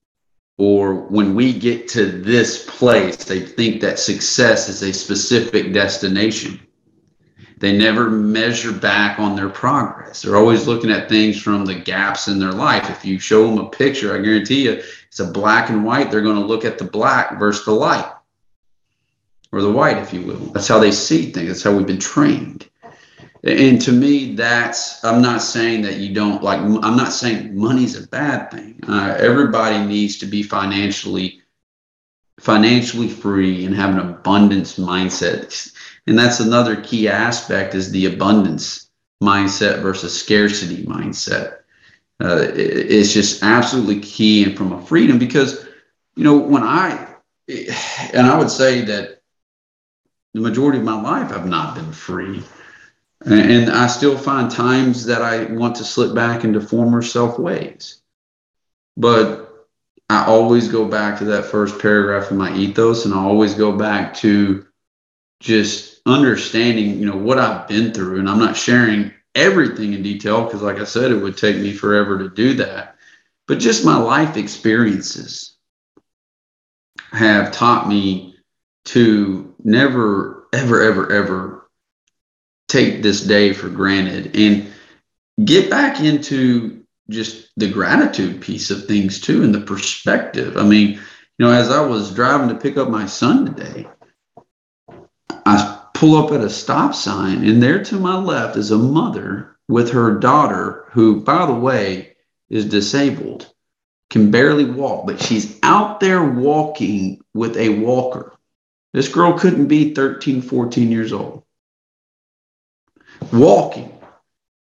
[0.58, 6.60] or when we get to this place, they think that success is a specific destination.
[7.60, 10.22] They never measure back on their progress.
[10.22, 12.90] They're always looking at things from the gaps in their life.
[12.90, 16.10] If you show them a picture, I guarantee you it's a black and white.
[16.10, 18.10] They're going to look at the black versus the light
[19.52, 20.38] or the white, if you will.
[20.38, 21.48] That's how they see things.
[21.48, 22.70] That's how we've been trained.
[23.44, 28.02] And to me, that's, I'm not saying that you don't like, I'm not saying money's
[28.02, 28.80] a bad thing.
[28.88, 31.42] Uh, everybody needs to be financially,
[32.40, 35.74] financially free and have an abundance mindset
[36.10, 38.90] and that's another key aspect is the abundance
[39.22, 41.60] mindset versus scarcity mindset.
[42.22, 45.68] Uh, it, it's just absolutely key and from a freedom because
[46.16, 47.08] you know when i
[48.14, 49.22] and i would say that
[50.34, 52.44] the majority of my life i've not been free.
[53.26, 58.02] And i still find times that i want to slip back into former self ways.
[58.98, 59.68] But
[60.10, 63.72] i always go back to that first paragraph of my ethos and i always go
[63.78, 64.66] back to
[65.40, 68.20] just understanding, you know, what I've been through.
[68.20, 71.74] And I'm not sharing everything in detail because, like I said, it would take me
[71.74, 72.96] forever to do that.
[73.48, 75.56] But just my life experiences
[77.12, 78.36] have taught me
[78.86, 81.70] to never, ever, ever, ever
[82.68, 84.72] take this day for granted and
[85.44, 90.58] get back into just the gratitude piece of things too and the perspective.
[90.58, 91.00] I mean, you
[91.40, 93.88] know, as I was driving to pick up my son today,
[95.46, 99.58] I pull up at a stop sign, and there to my left is a mother
[99.68, 102.16] with her daughter, who, by the way,
[102.50, 103.52] is disabled,
[104.10, 108.36] can barely walk, but she's out there walking with a walker.
[108.94, 111.44] This girl couldn't be 13, 14 years old.
[113.32, 113.92] Walking,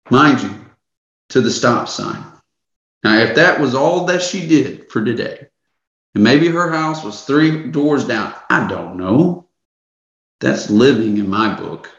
[0.09, 0.53] mind you,
[1.29, 2.23] to the stop sign.
[3.03, 5.47] Now, if that was all that she did for today,
[6.15, 9.48] and maybe her house was three doors down, I don't know.
[10.39, 11.89] That's living in my book.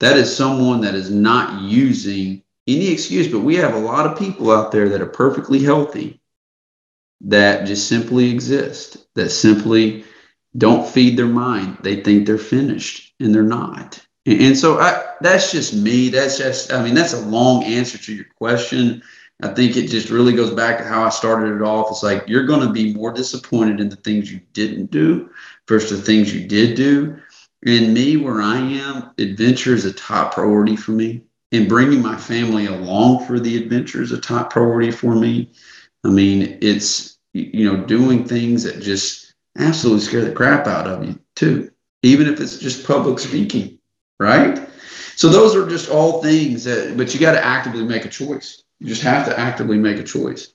[0.00, 4.18] That is someone that is not using any excuse, but we have a lot of
[4.18, 6.20] people out there that are perfectly healthy
[7.22, 10.04] that just simply exist, that simply
[10.56, 11.78] don't feed their mind.
[11.82, 14.04] They think they're finished and they're not.
[14.26, 16.08] And, and so I, that's just me.
[16.08, 19.02] That's just, I mean, that's a long answer to your question.
[19.42, 21.90] I think it just really goes back to how I started it off.
[21.90, 25.30] It's like you're going to be more disappointed in the things you didn't do
[25.68, 27.20] versus the things you did do.
[27.66, 31.22] And me, where I am, adventure is a top priority for me.
[31.52, 35.52] And bringing my family along for the adventure is a top priority for me.
[36.04, 41.04] I mean, it's, you know, doing things that just absolutely scare the crap out of
[41.04, 41.70] you, too,
[42.02, 43.78] even if it's just public speaking,
[44.20, 44.68] right?
[45.16, 48.62] So those are just all things that, but you got to actively make a choice.
[48.80, 50.52] You just have to actively make a choice.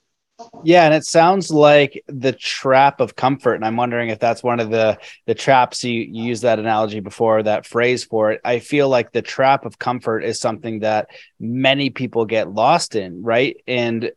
[0.64, 3.56] Yeah, and it sounds like the trap of comfort.
[3.56, 7.00] And I'm wondering if that's one of the the traps you, you use that analogy
[7.00, 8.42] before, that phrase for it.
[8.44, 13.24] I feel like the trap of comfort is something that many people get lost in,
[13.24, 13.58] right?
[13.68, 14.12] And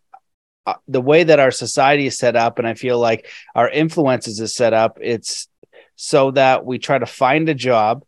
[0.66, 4.40] uh, the way that our society is set up, and I feel like our influences
[4.40, 5.48] is set up, it's
[5.96, 8.04] so that we try to find a job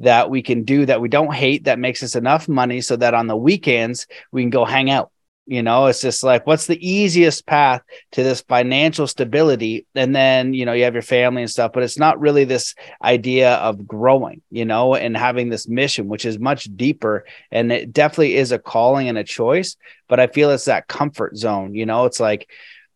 [0.00, 3.14] that we can do that we don't hate that makes us enough money so that
[3.14, 5.09] on the weekends we can go hang out
[5.50, 7.82] you know it's just like what's the easiest path
[8.12, 9.86] to this financial stability?
[9.94, 12.74] And then you know you have your family and stuff but it's not really this
[13.02, 17.24] idea of growing you know and having this mission which is much deeper.
[17.50, 19.76] And it definitely is a calling and a choice
[20.08, 22.48] but i feel it's that comfort zone you know it's like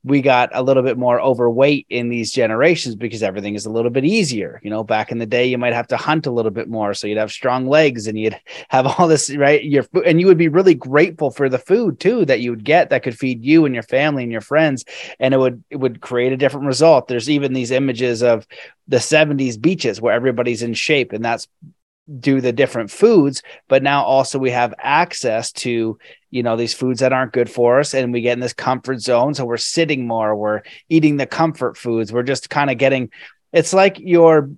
[0.04, 3.90] we got a little bit more overweight in these generations because everything is a little
[3.90, 4.60] bit easier.
[4.62, 6.92] You know, back in the day, you might have to hunt a little bit more,
[6.92, 8.38] so you'd have strong legs and you'd
[8.68, 9.64] have all this right.
[9.64, 12.64] Your food, and you would be really grateful for the food too that you would
[12.64, 14.84] get that could feed you and your family and your friends,
[15.18, 17.08] and it would it would create a different result.
[17.08, 18.46] There's even these images of
[18.86, 21.48] the 70s beaches where everybody's in shape, and that's
[22.20, 25.98] do the different foods but now also we have access to
[26.34, 29.00] you know these foods that aren't good for us and we get in this comfort
[29.00, 29.34] zone.
[29.34, 32.12] So we're sitting more we're eating the comfort foods.
[32.12, 33.10] We're just kind of getting
[33.52, 34.50] it's like your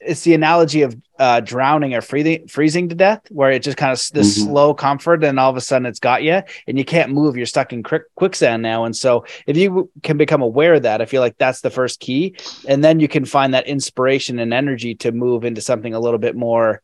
[0.00, 3.90] it's the analogy of uh, drowning or freezing freezing to death where it just kind
[3.90, 4.50] of this mm-hmm.
[4.50, 7.38] slow comfort and all of a sudden it's got you and you can't move.
[7.38, 7.82] You're stuck in
[8.16, 8.84] quicksand now.
[8.84, 12.00] And so if you can become aware of that i feel like that's the first
[12.00, 12.36] key.
[12.68, 16.18] And then you can find that inspiration and energy to move into something a little
[16.18, 16.82] bit more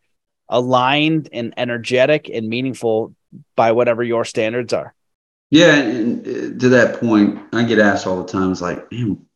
[0.51, 3.15] aligned and energetic and meaningful
[3.57, 4.95] by whatever your standards are.
[5.51, 8.53] Yeah, and uh, to that point, I get asked all the time.
[8.53, 9.27] It's like, man,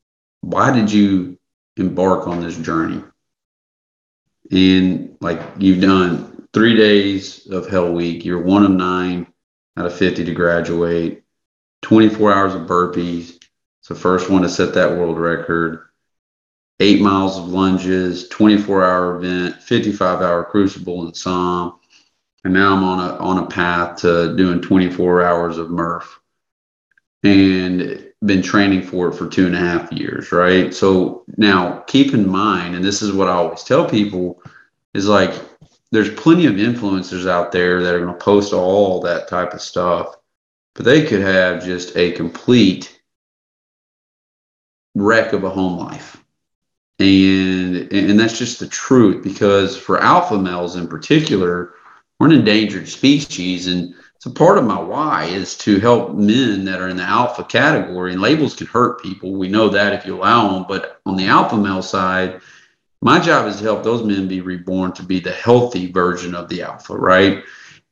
[0.42, 1.38] why did you
[1.76, 3.02] embark on this journey?
[4.50, 8.24] And like you've done three days of Hell Week.
[8.24, 9.26] You're one of nine
[9.76, 11.22] out of 50 to graduate.
[11.82, 13.36] 24 hours of burpees.
[13.80, 15.88] It's the first one to set that world record
[16.80, 21.78] eight miles of lunges, 24 hour event, 55 hour crucible and some.
[22.44, 26.20] And now I'm on a, on a path to doing 24 hours of Murph
[27.22, 30.32] and been training for it for two and a half years.
[30.32, 30.74] Right.
[30.74, 34.42] So now keep in mind, and this is what I always tell people
[34.92, 35.32] is like,
[35.90, 39.60] there's plenty of influencers out there that are going to post all that type of
[39.60, 40.16] stuff,
[40.74, 43.00] but they could have just a complete
[44.96, 46.23] wreck of a home life
[46.98, 51.74] and and that's just the truth because for alpha males in particular
[52.18, 56.80] we're an endangered species and so part of my why is to help men that
[56.80, 60.16] are in the alpha category and labels can hurt people we know that if you
[60.16, 62.40] allow them but on the alpha male side
[63.04, 66.48] my job is to help those men be reborn to be the healthy version of
[66.48, 67.44] the alpha right?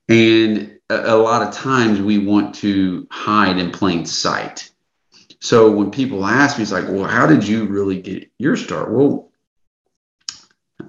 [0.08, 4.71] And a, a lot of times we want to hide in plain sight
[5.42, 8.92] so when people ask me, it's like, well, how did you really get your start?
[8.92, 9.32] Well,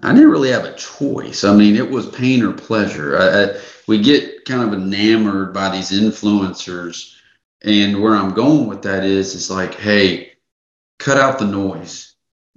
[0.04, 1.44] I didn't really have a choice.
[1.44, 3.18] I mean, it was pain or pleasure.
[3.18, 7.16] I, I, we get kind of enamored by these influencers.
[7.64, 10.34] And where I'm going with that is, it's like, hey,
[11.00, 12.14] cut out the noise.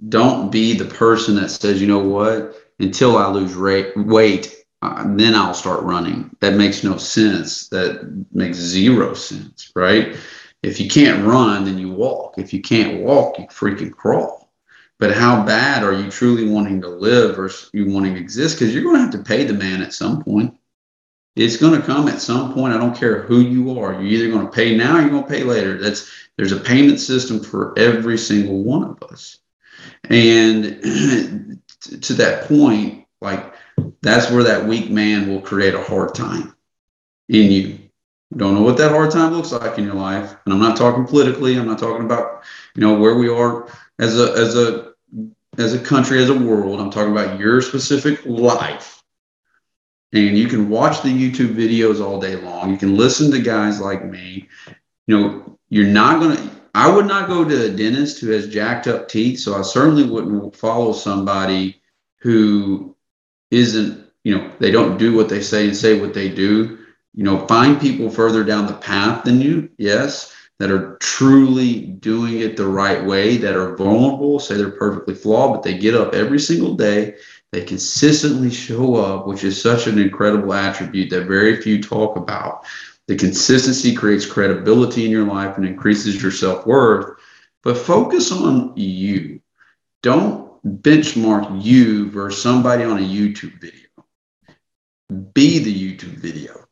[0.07, 5.03] Don't be the person that says, you know what, until I lose rate, weight, uh,
[5.15, 6.29] then I'll start running.
[6.41, 7.69] That makes no sense.
[7.69, 10.15] That makes zero sense, right?
[10.63, 12.37] If you can't run, then you walk.
[12.37, 14.51] If you can't walk, you freaking crawl.
[14.99, 18.57] But how bad are you truly wanting to live or you wanting to exist?
[18.57, 20.57] Because you're going to have to pay the man at some point.
[21.35, 22.73] It's going to come at some point.
[22.73, 23.93] I don't care who you are.
[23.93, 25.79] You're either going to pay now or you're going to pay later.
[25.79, 29.37] That's there's a payment system for every single one of us.
[30.09, 30.63] And
[31.81, 33.53] to that point, like
[34.01, 36.55] that's where that weak man will create a hard time
[37.29, 37.86] in you
[38.35, 41.05] don't know what that hard time looks like in your life and i'm not talking
[41.05, 42.43] politically i'm not talking about
[42.75, 43.67] you know where we are
[43.99, 44.93] as a as a
[45.57, 49.01] as a country as a world i'm talking about your specific life
[50.13, 53.79] and you can watch the youtube videos all day long you can listen to guys
[53.79, 54.47] like me
[55.07, 58.47] you know you're not going to I would not go to a dentist who has
[58.47, 59.39] jacked up teeth.
[59.39, 61.81] So I certainly wouldn't follow somebody
[62.19, 62.95] who
[63.49, 66.76] isn't, you know, they don't do what they say and say what they do.
[67.17, 72.41] You know, find people further down the path than you, yes, that are truly doing
[72.41, 76.13] it the right way, that are vulnerable, say they're perfectly flawed, but they get up
[76.13, 77.15] every single day.
[77.51, 82.65] They consistently show up, which is such an incredible attribute that very few talk about.
[83.07, 87.19] The consistency creates credibility in your life and increases your self worth.
[87.63, 89.39] But focus on you.
[90.03, 93.87] Don't benchmark you versus somebody on a YouTube video.
[95.33, 96.66] Be the YouTube video.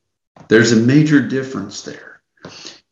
[0.48, 2.22] There's a major difference there.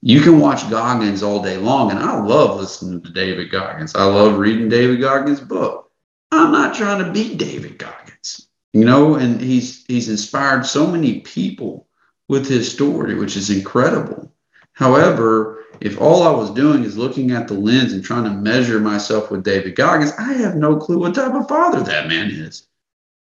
[0.01, 3.95] You can watch Goggins all day long, and I love listening to David Goggins.
[3.95, 5.91] I love reading David Goggins' book.
[6.31, 11.21] I'm not trying to be David Goggins, you know, and he's he's inspired so many
[11.21, 11.87] people
[12.27, 14.33] with his story, which is incredible.
[14.73, 18.79] However, if all I was doing is looking at the lens and trying to measure
[18.79, 22.67] myself with David Goggins, I have no clue what type of father that man is.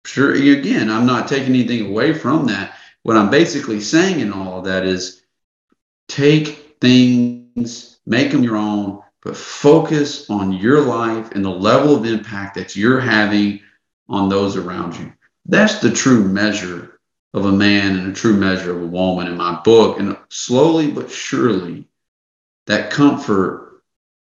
[0.05, 2.75] Sure, again, I'm not taking anything away from that.
[3.04, 5.24] What I'm basically saying in all of that is
[6.08, 12.06] take things, make them your own, but focus on your life and the level of
[12.06, 13.62] impact that you're having
[14.10, 15.12] on those around you.
[15.45, 16.99] That's the true measure
[17.34, 19.99] of a man and a true measure of a woman in my book.
[19.99, 21.88] And slowly but surely,
[22.68, 23.84] that comfort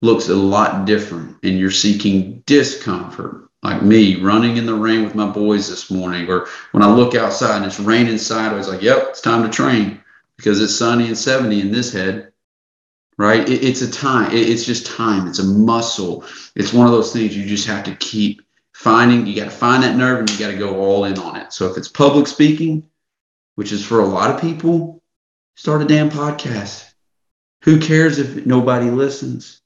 [0.01, 3.49] looks a lot different, and you're seeking discomfort.
[3.64, 7.14] Like me running in the rain with my boys this morning, or when I look
[7.14, 10.01] outside and it's raining sideways, like, yep, it's time to train
[10.38, 12.32] because it's sunny and 70 in this head,
[13.18, 13.47] right?
[13.47, 16.26] It, it's a time, it, it's just time, it's a muscle.
[16.55, 18.41] It's one of those things you just have to keep
[18.74, 19.28] finding.
[19.28, 21.53] You got to find that nerve and you got to go all in on it.
[21.53, 22.89] So if it's public speaking
[23.55, 25.03] which is for a lot of people
[25.55, 26.91] start a damn podcast.
[27.64, 29.62] Who cares if nobody listens?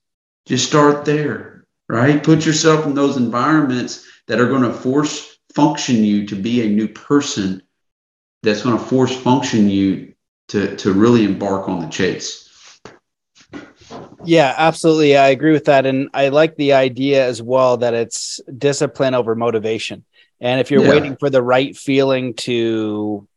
[0.46, 1.55] Just start there
[1.88, 6.62] right put yourself in those environments that are going to force function you to be
[6.62, 7.62] a new person
[8.44, 10.14] that's going to force function you
[10.48, 12.46] to to really embark on the chase
[14.26, 15.18] yeah, absolutely.
[15.18, 15.86] I agree with that.
[15.86, 20.04] And I like the idea as well that it's discipline over motivation.
[20.42, 20.90] And if you're yeah.
[20.90, 23.28] waiting for the right feeling to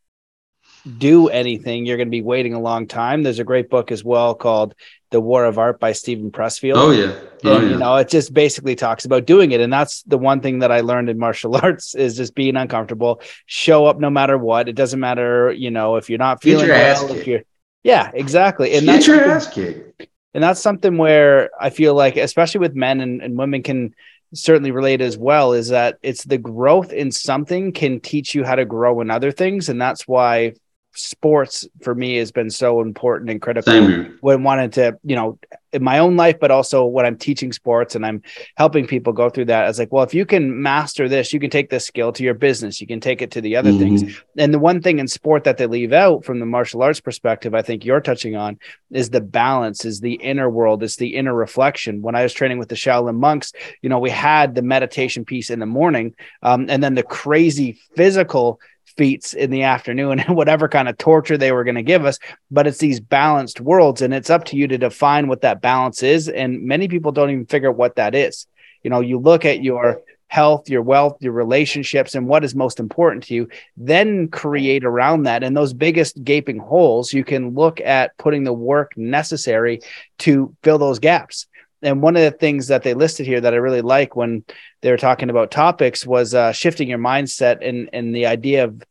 [0.97, 3.23] do anything, you're going to be waiting a long time.
[3.23, 4.75] There's a great book as well called
[5.11, 6.77] The War of Art by Steven Pressfield.
[6.77, 7.19] Oh, yeah.
[7.45, 7.71] Oh, and, yeah.
[7.71, 9.61] You know, it just basically talks about doing it.
[9.61, 13.21] And that's the one thing that I learned in martial arts is just being uncomfortable,
[13.47, 14.69] show up no matter what.
[14.69, 17.43] It doesn't matter, you know, if you're not feeling well, if you're,
[17.83, 18.75] yeah, exactly.
[18.75, 22.75] And Get that's your ass kicked and that's something where i feel like especially with
[22.75, 23.95] men and, and women can
[24.35, 28.55] certainly relate as well is that it's the growth in something can teach you how
[28.55, 30.53] to grow in other things and that's why
[30.95, 33.73] sports for me has been so important and critical.
[34.21, 35.39] When wanting to you know
[35.73, 38.23] in my own life but also when i'm teaching sports and i'm
[38.57, 41.51] helping people go through that it's like well if you can master this you can
[41.51, 42.81] take this skill to your business.
[42.81, 43.99] You can take it to the other mm-hmm.
[43.99, 44.23] things.
[44.37, 47.55] And the one thing in sport that they leave out from the martial arts perspective
[47.55, 48.59] i think you're touching on
[48.91, 52.03] is the balance is the inner world is the inner reflection.
[52.03, 55.51] When i was training with the shaolin monks you know we had the meditation piece
[55.51, 58.61] in the morning um, and then the crazy physical
[58.99, 62.19] feats in the afternoon and whatever kind of torture they were going to give us
[62.51, 66.03] but it's these balanced worlds and it's up to you to define what that balance
[66.03, 68.47] is and many people don't even figure out what that is.
[68.83, 72.79] You know you look at your health your wealth your relationships and what is most
[72.79, 77.81] important to you then create around that and those biggest gaping holes you can look
[77.81, 79.81] at putting the work necessary
[80.19, 81.47] to fill those gaps
[81.83, 84.45] and one of the things that they listed here that I really like when
[84.81, 88.83] they were talking about topics was uh, shifting your mindset and and the idea of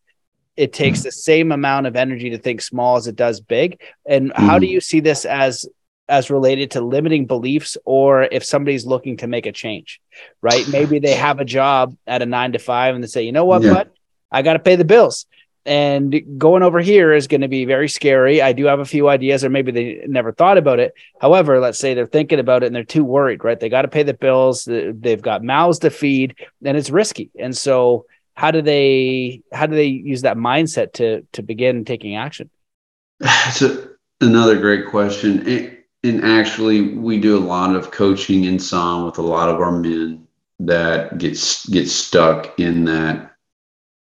[0.55, 3.79] it takes the same amount of energy to think small as it does big.
[4.07, 4.37] And mm.
[4.37, 4.71] how do mm.
[4.71, 5.67] you see this as
[6.09, 9.99] as related to limiting beliefs or if somebody's looking to make a change,
[10.41, 10.65] right?
[10.69, 13.43] Maybe they have a job at a nine to five and they say, you know
[13.43, 13.73] what, yeah.
[13.73, 13.93] but
[14.31, 15.25] I got to pay the bills
[15.67, 18.41] and going over here is going to be very scary.
[18.41, 20.93] I do have a few ideas, or maybe they never thought about it.
[21.19, 23.59] However, let's say they're thinking about it and they're too worried, right?
[23.59, 27.31] They got to pay the bills, they've got mouths to feed, and it's risky.
[27.37, 32.15] And so, how do they how do they use that mindset to to begin taking
[32.15, 32.49] action?
[33.19, 33.89] That's a,
[34.21, 35.45] another great question.
[35.47, 39.59] And, and actually, we do a lot of coaching in some with a lot of
[39.59, 40.27] our men
[40.59, 43.36] that gets get stuck in that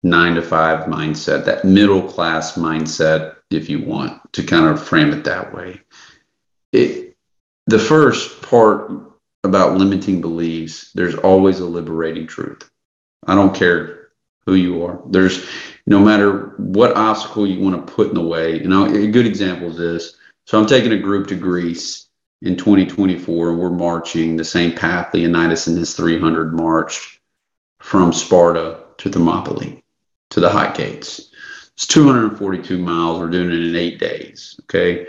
[0.05, 5.11] nine to five mindset, that middle class mindset, if you want to kind of frame
[5.13, 5.81] it that way.
[6.73, 7.17] It,
[7.67, 8.93] the first part
[9.43, 12.71] about limiting beliefs, there's always a liberating truth.
[13.27, 14.11] I don't care
[14.45, 15.01] who you are.
[15.09, 15.49] There's
[15.87, 18.59] no matter what obstacle you want to put in the way.
[18.61, 20.17] You know, a good example is this.
[20.47, 22.09] So I'm taking a group to Greece
[22.43, 27.21] in 2024, and we're marching the same path Leonidas and his 300 marched
[27.79, 29.84] from Sparta to Thermopylae
[30.35, 31.30] to the High Gates.
[31.74, 33.20] It's 242 miles.
[33.20, 34.59] We're doing it in eight days.
[34.64, 35.07] Okay.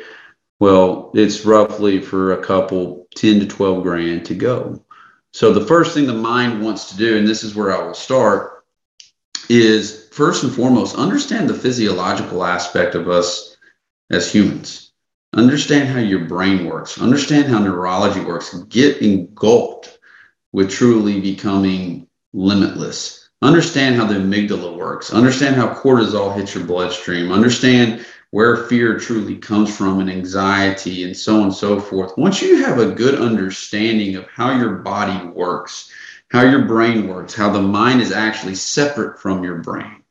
[0.60, 4.86] Well, it's roughly for a couple 10 to 12 grand to go.
[5.34, 7.96] So the first thing the mind wants to do, and this is where I will
[7.96, 8.66] start,
[9.50, 13.58] is first and foremost understand the physiological aspect of us
[14.12, 14.92] as humans.
[15.34, 17.02] Understand how your brain works.
[17.02, 18.54] Understand how neurology works.
[18.70, 19.98] Get engulfed
[20.52, 23.25] with truly becoming limitless.
[23.46, 25.14] Understand how the amygdala works.
[25.14, 27.32] Understand how cortisol hits your bloodstream.
[27.32, 32.18] Understand where fear truly comes from and anxiety and so on and so forth.
[32.18, 35.92] Once you have a good understanding of how your body works,
[36.32, 40.02] how your brain works, how the mind is actually separate from your brain,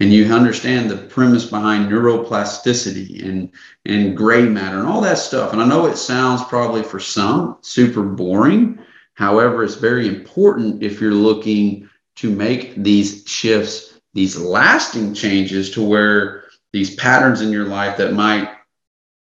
[0.00, 3.50] and you understand the premise behind neuroplasticity and
[3.86, 5.54] and gray matter and all that stuff.
[5.54, 8.78] And I know it sounds probably for some super boring.
[9.14, 15.82] However, it's very important if you're looking to make these shifts, these lasting changes to
[15.82, 18.50] where these patterns in your life that might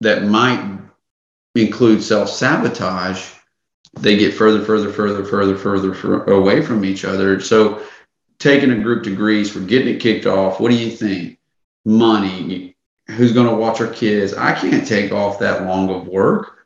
[0.02, 0.80] that might
[1.56, 3.34] include self-sabotage
[4.00, 7.40] they get further further further further further away from each other.
[7.40, 7.84] So
[8.40, 10.60] taking a group to greece we're getting it kicked off.
[10.60, 11.40] What do you think?
[11.86, 12.76] Money.
[13.08, 14.34] Who's going to watch our kids?
[14.34, 16.66] I can't take off that long of work.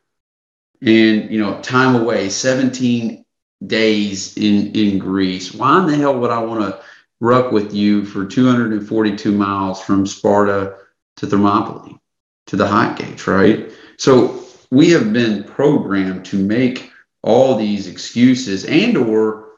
[0.81, 3.25] And you know time away 17
[3.65, 5.53] days in in greece.
[5.53, 6.81] Why in the hell would i want to
[7.19, 10.77] ruck with you for 242 miles from Sparta
[11.17, 11.99] to Thermopylae
[12.47, 13.71] to the hot gate, right?
[13.97, 16.91] So we have been programmed to make
[17.23, 19.57] all these excuses and or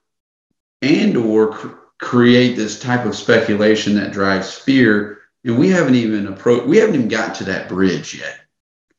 [0.81, 5.19] and or cr- create this type of speculation that drives fear.
[5.43, 8.39] And we haven't even approached we haven't even gotten to that bridge yet.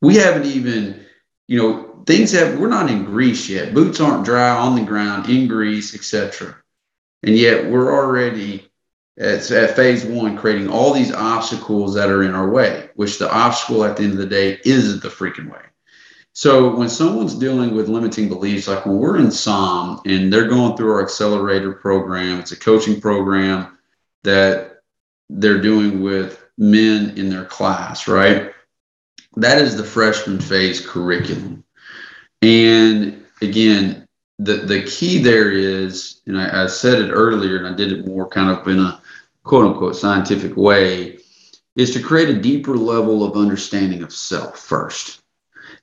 [0.01, 1.05] We haven't even
[1.47, 5.29] you know things have we're not in greece yet boots aren't dry on the ground
[5.29, 6.55] in greece etc
[7.23, 8.71] and yet we're already
[9.17, 13.31] at, at phase one creating all these obstacles that are in our way, which the
[13.31, 15.61] obstacle at the end of the day is the freaking way.
[16.33, 20.77] So when someone's dealing with limiting beliefs, like when we're in SOM and they're going
[20.77, 23.77] through our accelerator program, it's a coaching program
[24.23, 24.81] that
[25.29, 28.53] they're doing with men in their class, right?
[29.35, 31.63] That is the freshman phase curriculum.
[32.41, 34.07] And again,
[34.39, 38.07] the the key there is, and I, I said it earlier, and I did it
[38.07, 39.01] more kind of in a
[39.43, 41.19] quote unquote scientific way,
[41.75, 45.21] is to create a deeper level of understanding of self first.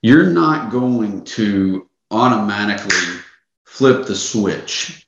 [0.02, 3.20] You're not going to automatically
[3.64, 5.06] flip the switch.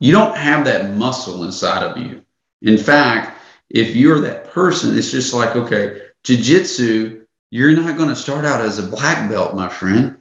[0.00, 2.22] You don't have that muscle inside of you.
[2.62, 3.40] In fact,
[3.70, 8.60] if you're that person, it's just like, okay, jujitsu, you're not going to start out
[8.60, 10.18] as a black belt, my friend.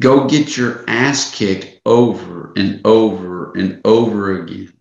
[0.00, 4.72] Go get your ass kicked over and over and over again,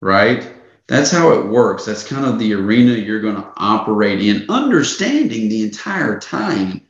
[0.00, 0.52] right?
[0.88, 1.86] That's how it works.
[1.86, 6.82] That's kind of the arena you're going to operate in, understanding the entire time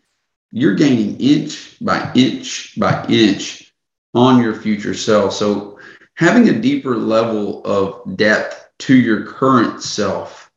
[0.50, 3.72] you're gaining inch by inch by inch
[4.14, 5.32] on your future self.
[5.34, 5.78] So,
[6.14, 10.50] having a deeper level of depth to your current self,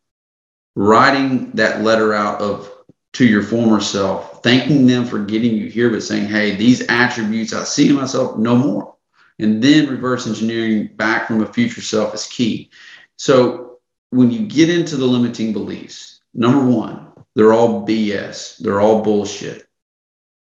[0.76, 2.70] writing that letter out of
[3.16, 7.54] to your former self, thanking them for getting you here, but saying, hey, these attributes
[7.54, 8.94] I see in myself no more.
[9.40, 12.70] And then reverse engineering back from a future self is key.
[13.16, 19.02] So when you get into the limiting beliefs, number one, they're all BS, they're all
[19.02, 19.66] bullshit.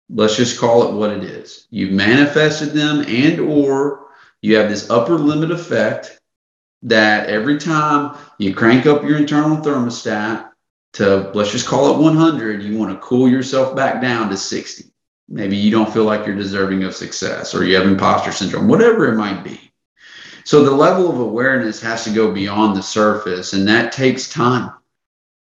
[0.09, 1.67] Let's just call it what it is.
[1.69, 4.07] You've manifested them and or
[4.41, 6.17] you have this upper limit effect
[6.83, 10.52] that every time you crank up your internal thermostat
[10.93, 14.93] to let's just call it 100 you want to cool yourself back down to 60
[15.27, 19.11] maybe you don't feel like you're deserving of success or you have imposter syndrome whatever
[19.11, 19.59] it might be.
[20.45, 24.71] So the level of awareness has to go beyond the surface and that takes time.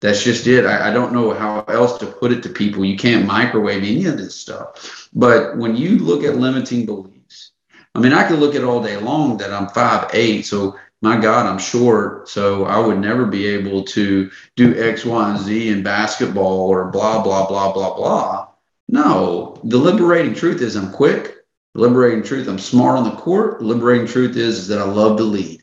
[0.00, 0.64] That's just it.
[0.64, 2.84] I, I don't know how else to put it to people.
[2.84, 5.08] You can't microwave any of this stuff.
[5.12, 7.12] But when you look at limiting beliefs
[7.94, 11.20] i mean i could look at all day long that i'm five eight so my
[11.20, 15.68] God, I'm short, so I would never be able to do X, Y, and Z
[15.68, 18.48] in basketball or blah, blah, blah, blah, blah.
[18.88, 21.38] No, the liberating truth is I'm quick.
[21.74, 23.58] The liberating truth, I'm smart on the court.
[23.58, 25.62] The liberating truth is, is that I love to lead.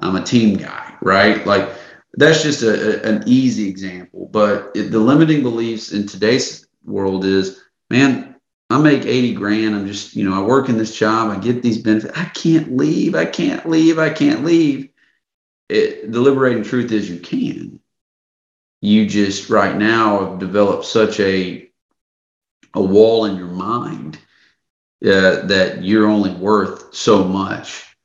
[0.00, 1.46] I'm a team guy, right?
[1.46, 1.70] Like
[2.14, 4.28] that's just a, a an easy example.
[4.32, 8.29] But it, the limiting beliefs in today's world is, man,
[8.70, 9.74] I make 80 grand.
[9.74, 11.36] I'm just, you know, I work in this job.
[11.36, 12.16] I get these benefits.
[12.16, 13.16] I can't leave.
[13.16, 13.98] I can't leave.
[13.98, 14.90] I can't leave.
[15.68, 17.80] It, the liberating truth is you can.
[18.80, 21.68] You just right now have developed such a
[22.74, 24.16] a wall in your mind
[25.04, 27.96] uh, that you're only worth so much.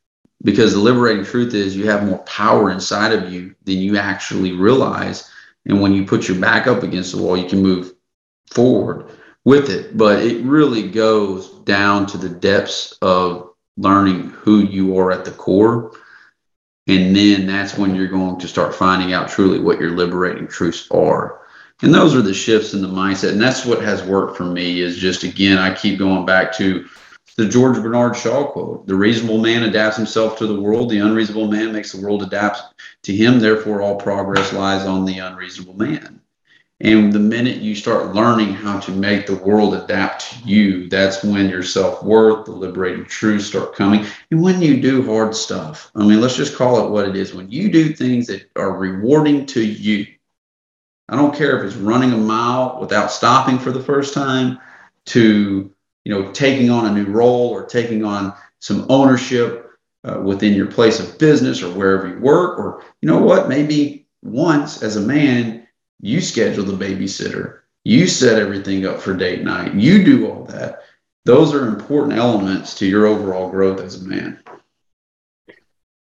[0.43, 4.51] Because the liberating truth is you have more power inside of you than you actually
[4.53, 5.29] realize.
[5.67, 7.93] And when you put your back up against the wall, you can move
[8.51, 9.11] forward
[9.45, 9.95] with it.
[9.95, 15.31] But it really goes down to the depths of learning who you are at the
[15.31, 15.93] core.
[16.87, 20.87] And then that's when you're going to start finding out truly what your liberating truths
[20.91, 21.41] are.
[21.81, 23.31] And those are the shifts in the mindset.
[23.31, 26.87] And that's what has worked for me is just, again, I keep going back to
[27.37, 31.51] the George Bernard Shaw quote The reasonable man adapts himself to the world, the unreasonable
[31.51, 32.61] man makes the world adapt
[33.03, 33.39] to him.
[33.39, 36.21] Therefore, all progress lies on the unreasonable man.
[36.81, 41.23] And the minute you start learning how to make the world adapt to you, that's
[41.23, 44.05] when your self worth, the liberating truth start coming.
[44.29, 47.33] And when you do hard stuff, I mean, let's just call it what it is.
[47.33, 50.05] When you do things that are rewarding to you,
[51.07, 54.59] I don't care if it's running a mile without stopping for the first time,
[55.05, 55.71] to
[56.03, 59.69] you know taking on a new role or taking on some ownership
[60.03, 64.07] uh, within your place of business or wherever you work, or you know what, maybe
[64.23, 65.64] once as a man
[66.01, 67.59] you schedule the babysitter.
[67.83, 69.75] You set everything up for date night.
[69.75, 70.81] You do all that.
[71.25, 74.39] Those are important elements to your overall growth as a man.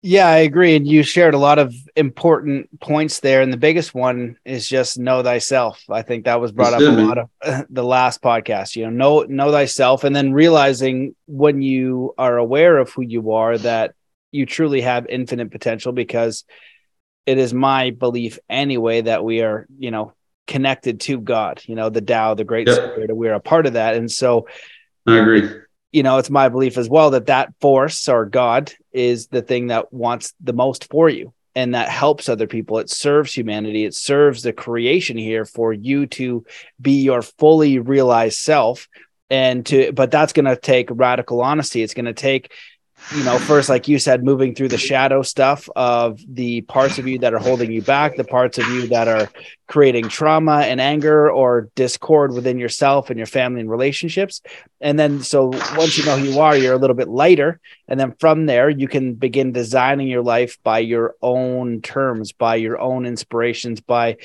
[0.07, 0.77] Yeah, I agree.
[0.77, 3.41] And you shared a lot of important points there.
[3.41, 5.83] And the biggest one is just know thyself.
[5.89, 7.31] I think that was brought up a lot of
[7.71, 8.77] the last podcast.
[8.77, 13.33] You know, know know thyself, and then realizing when you are aware of who you
[13.33, 13.95] are that
[14.31, 16.45] you truly have infinite potential because
[17.27, 20.13] it is my belief anyway that we are, you know,
[20.47, 22.77] connected to God, you know, the Tao, the great yep.
[22.77, 23.97] spirit, we're a part of that.
[23.97, 24.47] And so
[25.07, 25.49] I agree.
[25.93, 29.69] You know, it's my belief as well that that force or God is the thing
[29.69, 32.79] that wants the most for you and that helps other people.
[32.79, 33.85] It serves humanity.
[33.85, 36.45] It serves the creation here for you to
[36.81, 38.89] be your fully realized self
[39.31, 41.83] and to but that's going to take radical honesty.
[41.83, 42.53] It's going to take
[43.13, 47.07] you know, first, like you said, moving through the shadow stuff of the parts of
[47.07, 49.29] you that are holding you back, the parts of you that are
[49.67, 54.41] creating trauma and anger or discord within yourself and your family and relationships.
[54.81, 55.47] And then, so
[55.77, 57.61] once you know who you are, you're a little bit lighter.
[57.89, 62.57] And then from there, you can begin designing your life by your own terms, by
[62.57, 64.17] your own inspirations, by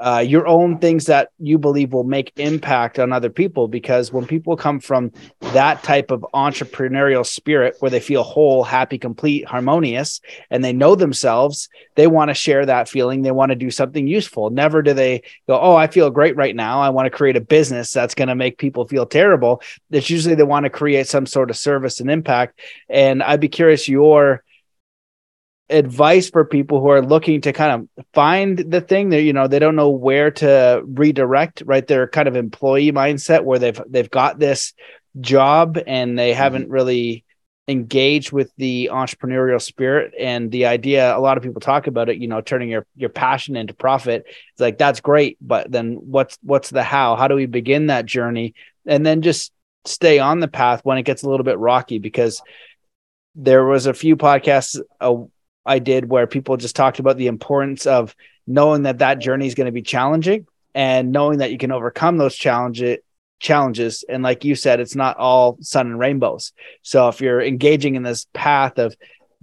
[0.00, 4.26] uh, your own things that you believe will make impact on other people because when
[4.26, 5.12] people come from
[5.52, 10.20] that type of entrepreneurial spirit where they feel whole happy complete harmonious
[10.50, 13.20] and they know themselves they want to share that feeling.
[13.20, 14.48] They want to do something useful.
[14.48, 16.80] Never do they go oh i feel great right now.
[16.80, 19.60] I want to create a business that's going to make people feel terrible.
[19.90, 22.58] It's usually they want to create some sort of service and impact.
[22.88, 24.42] And i'd be curious your
[25.70, 29.46] advice for people who are looking to kind of find the thing that you know
[29.46, 31.86] they don't know where to redirect right?
[31.86, 34.74] Their kind of employee mindset where they've they've got this
[35.20, 36.38] job and they mm-hmm.
[36.38, 37.24] haven't really
[37.68, 40.12] engaged with the entrepreneurial spirit.
[40.18, 43.10] And the idea a lot of people talk about it you know turning your your
[43.10, 44.24] passion into profit.
[44.26, 47.16] It's like that's great but then what's what's the how?
[47.16, 48.54] How do we begin that journey?
[48.86, 49.52] And then just
[49.84, 52.42] stay on the path when it gets a little bit rocky because
[53.34, 55.14] there was a few podcasts uh,
[55.64, 58.14] I did where people just talked about the importance of
[58.46, 62.16] knowing that that journey is going to be challenging and knowing that you can overcome
[62.16, 62.98] those challenges
[63.38, 64.04] challenges.
[64.06, 66.52] And like you said it's not all sun and rainbows.
[66.82, 68.94] So if you're engaging in this path of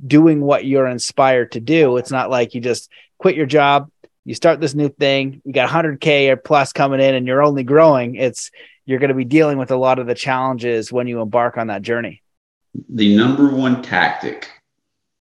[0.06, 3.90] doing what you're inspired to do it's not like you just quit your job
[4.26, 7.64] you start this new thing you got 100k or plus coming in and you're only
[7.64, 8.16] growing.
[8.16, 8.52] It's
[8.86, 11.68] you're going to be dealing with a lot of the challenges when you embark on
[11.68, 12.22] that journey.
[12.90, 14.50] The number one tactic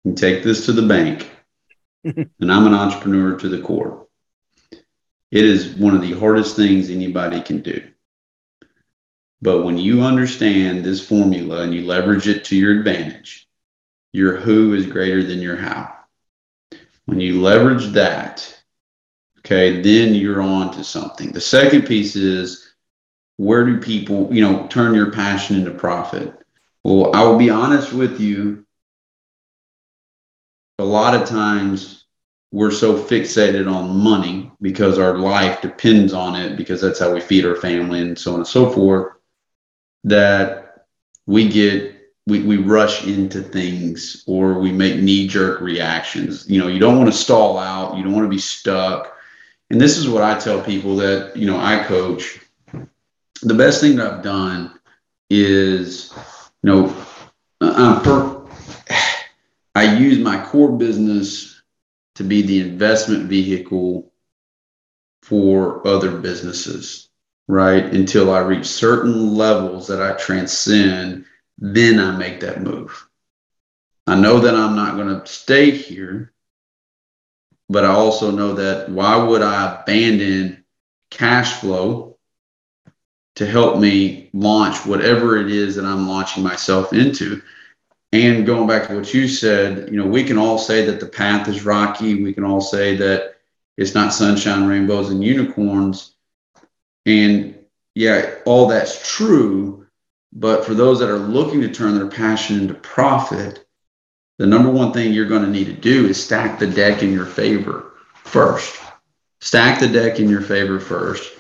[0.06, 1.30] and take this to the bank.
[2.04, 4.08] and I'm an entrepreneur to the core.
[5.32, 7.84] It is one of the hardest things anybody can do.
[9.42, 13.48] But when you understand this formula and you leverage it to your advantage,
[14.12, 15.96] your who is greater than your how.
[17.06, 18.62] When you leverage that,
[19.40, 21.32] okay, then you're on to something.
[21.32, 22.74] The second piece is
[23.38, 26.34] where do people, you know, turn your passion into profit?
[26.84, 28.66] Well, I will be honest with you,
[30.80, 32.06] a lot of times
[32.52, 37.20] we're so fixated on money because our life depends on it because that's how we
[37.20, 39.14] feed our family and so on and so forth
[40.04, 40.86] that
[41.28, 46.50] we get we, we rush into things or we make knee-jerk reactions.
[46.50, 49.16] You know you don't want to stall out you don't want to be stuck.
[49.72, 52.40] And this is what i tell people that you know i coach.
[53.42, 54.80] The best thing that i've done
[55.30, 56.14] is
[56.64, 56.96] you know
[57.62, 58.39] I'm per,
[59.80, 61.62] I use my core business
[62.16, 64.12] to be the investment vehicle
[65.22, 67.10] for other businesses.
[67.48, 67.86] right?
[67.86, 71.26] Until I reach certain levels that I transcend,
[71.58, 73.08] then I make that move.
[74.06, 76.34] I know that I'm not going to stay here,
[77.70, 80.66] but I also know that why would I abandon
[81.10, 82.18] cash flow
[83.36, 87.42] to help me launch whatever it is that I'm launching myself into?
[88.12, 91.06] And going back to what you said, you know, we can all say that the
[91.06, 92.24] path is rocky.
[92.24, 93.36] We can all say that
[93.78, 96.16] it's not sunshine, rainbows, and unicorns.
[97.06, 97.56] And
[97.94, 99.86] yeah, all that's true.
[100.34, 103.66] But for those that are looking to turn their passion into profit,
[104.38, 107.12] the number one thing you're going to need to do is stack the deck in
[107.12, 107.94] your favor
[108.24, 108.80] first.
[109.42, 111.34] Stack the deck in your favor first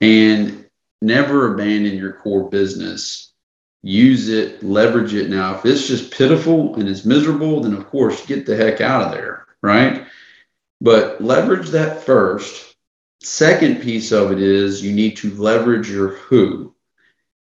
[0.00, 0.66] and
[1.00, 3.23] never abandon your core business.
[3.84, 5.28] Use it, leverage it.
[5.30, 9.02] Now, if it's just pitiful and it's miserable, then of course, get the heck out
[9.02, 10.06] of there, right?
[10.80, 12.76] But leverage that first.
[13.22, 16.74] Second piece of it is you need to leverage your who.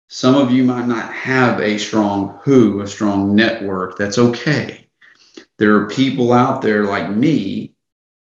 [0.09, 3.97] Some of you might not have a strong who, a strong network.
[3.97, 4.87] That's okay
[5.57, 7.73] there are people out there like me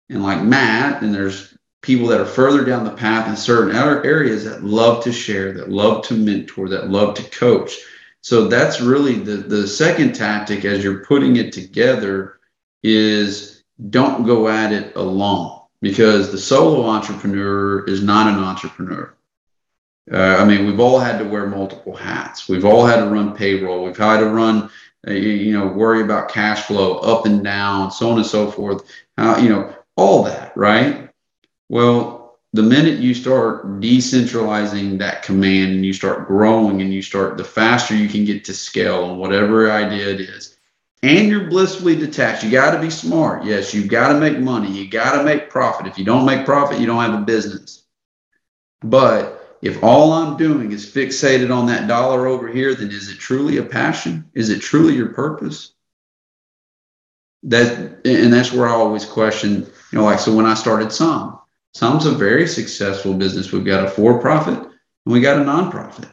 [0.09, 4.45] and like Matt, and there's people that are further down the path in certain areas
[4.45, 7.77] that love to share, that love to mentor, that love to coach.
[8.25, 12.41] So that's really the the second tactic as you're putting it together
[12.83, 19.15] is don't go at it alone because the solo entrepreneur is not an entrepreneur.
[20.11, 22.49] Uh, I mean, we've all had to wear multiple hats.
[22.49, 23.85] We've all had to run payroll.
[23.85, 24.71] We've had to run
[25.07, 28.91] uh, you know, worry about cash flow up and down, so on and so forth.
[29.19, 31.11] How, you know, all that, right?
[31.69, 32.24] Well,
[32.55, 37.43] the minute you start decentralizing that command and you start growing and you start, the
[37.43, 40.57] faster you can get to scale on whatever idea it is.
[41.03, 42.45] And you're blissfully detached.
[42.45, 43.45] You got to be smart.
[43.45, 44.71] Yes, you got to make money.
[44.71, 45.89] You got to make profit.
[45.89, 47.83] If you don't make profit, you don't have a business.
[48.85, 53.19] But if all I'm doing is fixated on that dollar over here, then is it
[53.19, 54.31] truly a passion?
[54.33, 55.73] Is it truly your purpose?
[57.43, 61.41] That and that's where I always question, you know, like so when I started Som,
[61.75, 63.53] Som's a very successful business.
[63.53, 64.73] We've got a for-profit and
[65.13, 66.13] we got a nonprofit.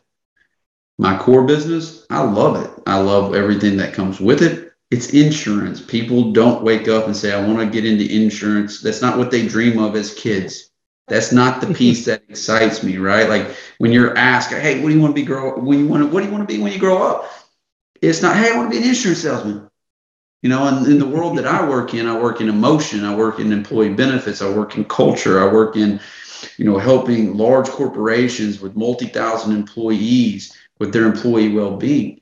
[0.97, 2.71] My core business, I love it.
[2.85, 4.73] I love everything that comes with it.
[4.91, 5.81] It's insurance.
[5.81, 8.81] People don't wake up and say, I want to get into insurance.
[8.81, 10.71] That's not what they dream of as kids.
[11.07, 13.27] That's not the piece that excites me, right?
[13.27, 15.59] Like when you're asked, "Hey, what do you want to be grow?
[15.59, 17.29] When you want to, what do you want to be when you grow up?"
[18.01, 19.70] It's not, "Hey, I want to be an insurance salesman."
[20.41, 23.15] You know, and in the world that I work in, I work in emotion, I
[23.15, 25.99] work in employee benefits, I work in culture, I work in,
[26.57, 32.21] you know, helping large corporations with multi-thousand employees with their employee well-being.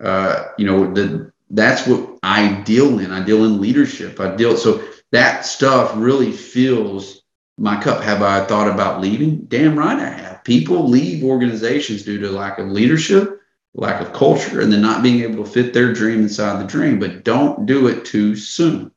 [0.00, 3.10] Uh, you know, the that's what I deal in.
[3.10, 4.20] I deal in leadership.
[4.20, 7.22] I deal so that stuff really fills
[7.58, 8.02] my cup.
[8.02, 9.44] Have I thought about leaving?
[9.44, 10.44] Damn right I have.
[10.44, 13.39] People leave organizations due to lack of leadership,
[13.74, 16.98] lack of culture, and then not being able to fit their dream inside the dream.
[16.98, 18.90] But don't do it too soon.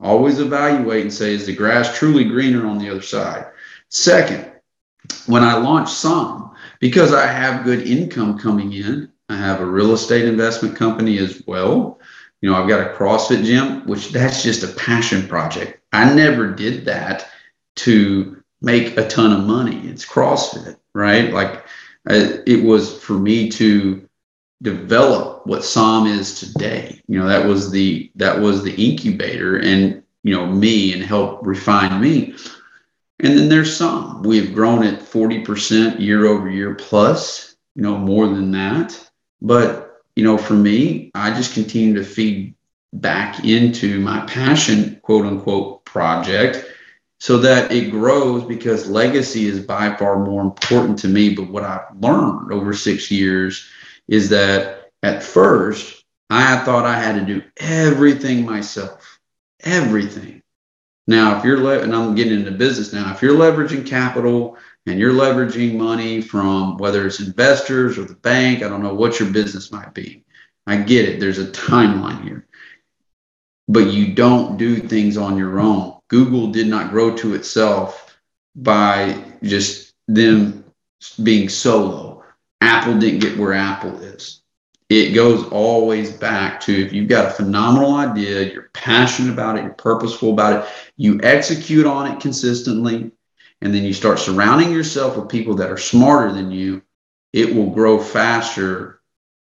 [0.00, 3.46] Always evaluate and say, is the grass truly greener on the other side?
[3.88, 4.50] Second,
[5.26, 9.92] when I launch Som, because I have good income coming in, I have a real
[9.92, 12.00] estate investment company as well.
[12.40, 15.80] You know, I've got a CrossFit gym, which that's just a passion project.
[15.92, 17.28] I never did that
[17.76, 19.86] to make a ton of money.
[19.88, 21.32] It's CrossFit, right?
[21.32, 21.64] Like
[22.08, 24.08] Uh, it was for me to
[24.62, 27.00] develop what Som is today.
[27.06, 31.46] You know, that was the that was the incubator and you know me and help
[31.46, 32.34] refine me.
[33.20, 34.22] And then there's Som.
[34.22, 38.98] We've grown at 40% year over year plus, you know, more than that.
[39.40, 42.56] But, you know, for me, I just continue to feed
[42.92, 46.66] back into my passion, quote unquote, project
[47.22, 51.32] so that it grows because legacy is by far more important to me.
[51.32, 53.64] But what I've learned over six years
[54.08, 59.20] is that at first I thought I had to do everything myself,
[59.60, 60.42] everything.
[61.06, 64.56] Now, if you're, le- and I'm getting into business now, if you're leveraging capital
[64.86, 69.20] and you're leveraging money from whether it's investors or the bank, I don't know what
[69.20, 70.24] your business might be.
[70.66, 71.20] I get it.
[71.20, 72.48] There's a timeline here.
[73.68, 78.18] But you don't do things on your own Google did not grow to itself
[78.54, 80.62] by just them
[81.22, 82.22] being solo.
[82.60, 84.42] Apple didn't get where Apple is.
[84.90, 89.62] It goes always back to if you've got a phenomenal idea, you're passionate about it,
[89.62, 93.10] you're purposeful about it, you execute on it consistently,
[93.62, 96.82] and then you start surrounding yourself with people that are smarter than you,
[97.32, 99.00] it will grow faster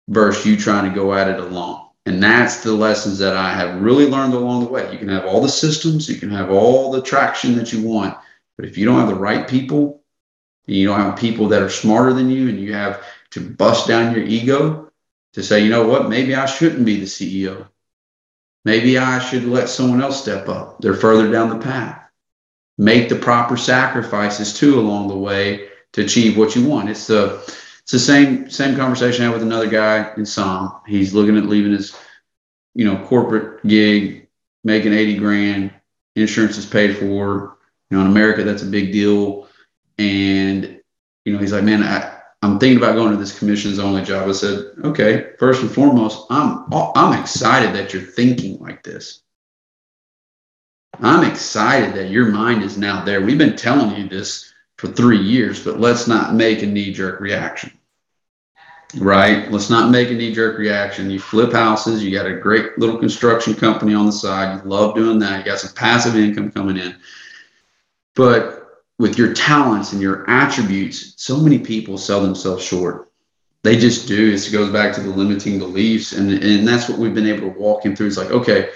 [0.09, 1.80] versus you trying to go at it alone.
[2.07, 4.91] And that's the lessons that I have really learned along the way.
[4.91, 8.17] You can have all the systems, you can have all the traction that you want,
[8.57, 10.03] but if you don't have the right people,
[10.71, 14.15] You don't have people that are smarter than you, and you have to bust down
[14.15, 14.93] your ego
[15.33, 17.67] to say, you know what, maybe I shouldn't be the CEO.
[18.65, 20.81] Maybe I should let someone else step up.
[20.81, 22.01] They're further down the path.
[22.79, 26.89] Make the proper sacrifices too along the way to achieve what you want.
[26.89, 27.43] It's the
[27.91, 30.81] it's the same same conversation I had with another guy in SOM.
[30.87, 31.97] He's looking at leaving his,
[32.73, 34.29] you know, corporate gig,
[34.63, 35.73] making 80 grand,
[36.15, 37.59] insurance is paid for.
[37.91, 39.49] You know, in America, that's a big deal.
[39.99, 40.81] And,
[41.25, 44.29] you know, he's like, man, I, I'm thinking about going to this commissions only job.
[44.29, 49.23] I said, okay, first and foremost, I'm I'm excited that you're thinking like this.
[51.01, 53.21] I'm excited that your mind is now there.
[53.21, 57.19] We've been telling you this for three years, but let's not make a knee jerk
[57.19, 57.73] reaction.
[58.99, 59.51] Right?
[59.51, 61.11] Let's not make a knee jerk reaction.
[61.11, 64.57] You flip houses, you got a great little construction company on the side.
[64.57, 65.39] You love doing that.
[65.39, 66.97] You got some passive income coming in.
[68.17, 73.11] But with your talents and your attributes, so many people sell themselves short.
[73.63, 74.33] They just do.
[74.33, 76.13] It goes back to the limiting beliefs.
[76.13, 78.09] And, and that's what we've been able to walk him through.
[78.09, 78.71] It's like, okay,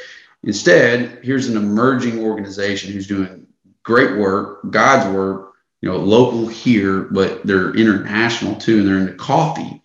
[0.45, 3.47] instead, here's an emerging organization who's doing
[3.83, 9.15] great work, God's work, you know, local here, but they're international too, and they're into
[9.15, 9.83] coffee.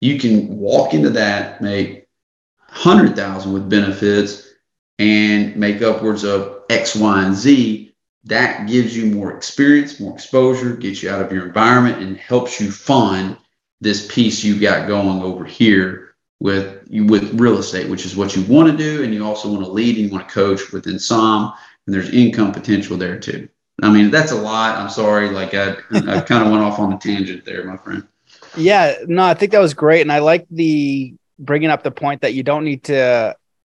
[0.00, 2.08] You can walk into that, make
[2.68, 4.48] 100,000 with benefits
[4.98, 7.90] and make upwards of X, Y, and Z
[8.24, 12.60] that gives you more experience, more exposure, gets you out of your environment, and helps
[12.60, 13.36] you fund
[13.80, 18.42] this piece you've got going over here with with real estate, which is what you
[18.44, 20.98] want to do, and you also want to lead and you want to coach within
[20.98, 21.52] Som,
[21.86, 23.48] and there's income potential there too.
[23.82, 24.76] I mean, that's a lot.
[24.76, 28.06] I'm sorry, like I I kind of went off on a tangent there, my friend.
[28.56, 32.22] Yeah, no, I think that was great, and I like the bringing up the point
[32.22, 33.36] that you don't need to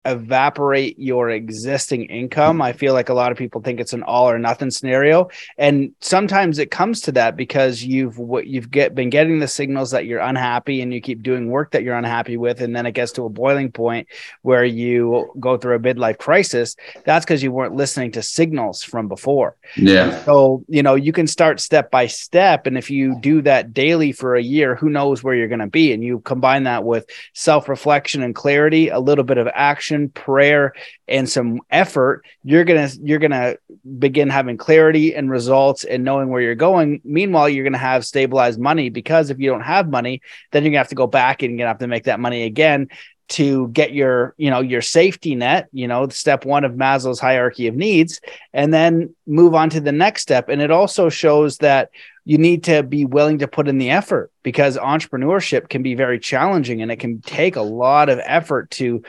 [0.06, 2.62] evaporate your existing income.
[2.62, 5.28] I feel like a lot of people think it's an all or nothing scenario,
[5.58, 9.90] and sometimes it comes to that because you've what you've get been getting the signals
[9.90, 12.92] that you're unhappy and you keep doing work that you're unhappy with, and then it
[12.92, 14.08] gets to a boiling point
[14.42, 16.76] where you go through a midlife crisis.
[17.04, 19.56] That's because you weren't listening to signals from before.
[19.76, 20.24] Yeah.
[20.24, 24.12] So you know you can start step by step, and if you do that daily
[24.12, 25.92] for a year, who knows where you're going to be?
[25.92, 30.08] And you combine that with self reflection and clarity, a little bit of action action,
[30.10, 30.72] prayer,
[31.08, 33.56] and some effort, you're gonna you're gonna
[33.98, 37.00] begin having clarity and results and knowing where you're going.
[37.04, 40.22] Meanwhile, you're gonna have stabilized money because if you don't have money,
[40.52, 42.44] then you're gonna have to go back and you're gonna have to make that money
[42.44, 42.88] again
[43.28, 47.68] to get your you know your safety net you know step one of maslow's hierarchy
[47.68, 48.20] of needs
[48.52, 51.90] and then move on to the next step and it also shows that
[52.24, 56.18] you need to be willing to put in the effort because entrepreneurship can be very
[56.18, 59.02] challenging and it can take a lot of effort to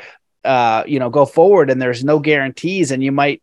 [0.43, 3.41] uh, you know, go forward and there's no guarantees and you might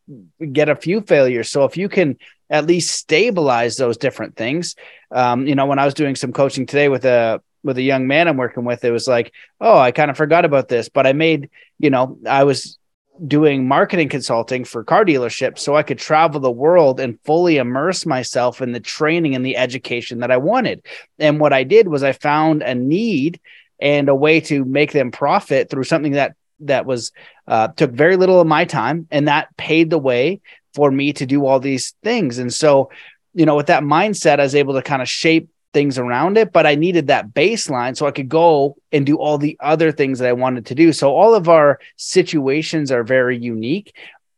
[0.53, 1.49] get a few failures.
[1.49, 2.19] So if you can
[2.51, 4.75] at least stabilize those different things,
[5.11, 8.07] um, you know, when I was doing some coaching today with a with a young
[8.07, 11.07] man I'm working with, it was like, oh, I kind of forgot about this, but
[11.07, 12.79] I made, you know, I was
[13.27, 18.07] doing marketing consulting for car dealerships so I could travel the world and fully immerse
[18.07, 20.85] myself in the training and the education that I wanted.
[21.19, 23.41] And what I did was I found a need
[23.81, 27.13] and a way to make them profit through something that that was
[27.47, 30.41] uh, took very little of my time and that paid the way
[30.75, 32.39] for me to do all these things.
[32.39, 32.91] And so
[33.35, 36.53] you know with that mindset i was able to kind of shape things around it
[36.53, 40.19] but i needed that baseline so i could go and do all the other things
[40.19, 40.93] that i wanted to do.
[40.93, 43.95] So all of our situations are very unique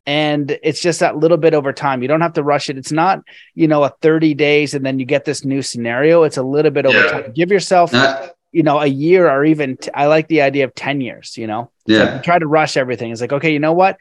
[0.06, 2.00] and it's just that little bit over time.
[2.02, 2.78] You don't have to rush it.
[2.78, 3.20] It's not
[3.54, 6.24] you know a 30 days and then you get this new scenario.
[6.24, 7.10] It's a little bit over yeah.
[7.10, 7.32] time.
[7.32, 10.74] Give yourself not- you know, a year or even t- I like the idea of
[10.74, 11.70] 10 years, you know.
[11.90, 12.16] Yeah.
[12.16, 13.10] So try to rush everything.
[13.12, 13.98] It's like, okay, you know what?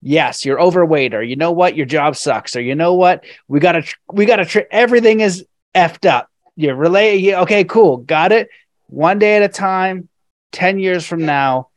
[0.00, 3.58] Yes, you're overweight, or you know what, your job sucks, or you know what, we
[3.58, 3.82] gotta
[4.12, 6.30] we gotta tr- everything is effed up.
[6.54, 8.48] You're relay, okay, cool, got it.
[8.86, 10.08] One day at a time,
[10.52, 11.68] 10 years from now,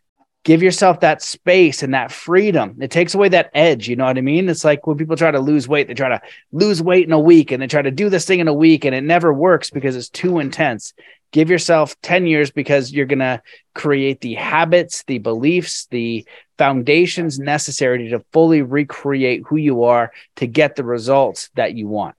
[0.43, 2.77] give yourself that space and that freedom.
[2.81, 3.87] It takes away that edge.
[3.87, 4.49] You know what I mean?
[4.49, 7.19] It's like when people try to lose weight, they try to lose weight in a
[7.19, 9.69] week and they try to do this thing in a week and it never works
[9.69, 10.93] because it's too intense
[11.31, 13.41] give yourself 10 years because you're going to
[13.73, 16.25] create the habits, the beliefs, the
[16.57, 22.15] foundations necessary to fully recreate who you are to get the results that you want.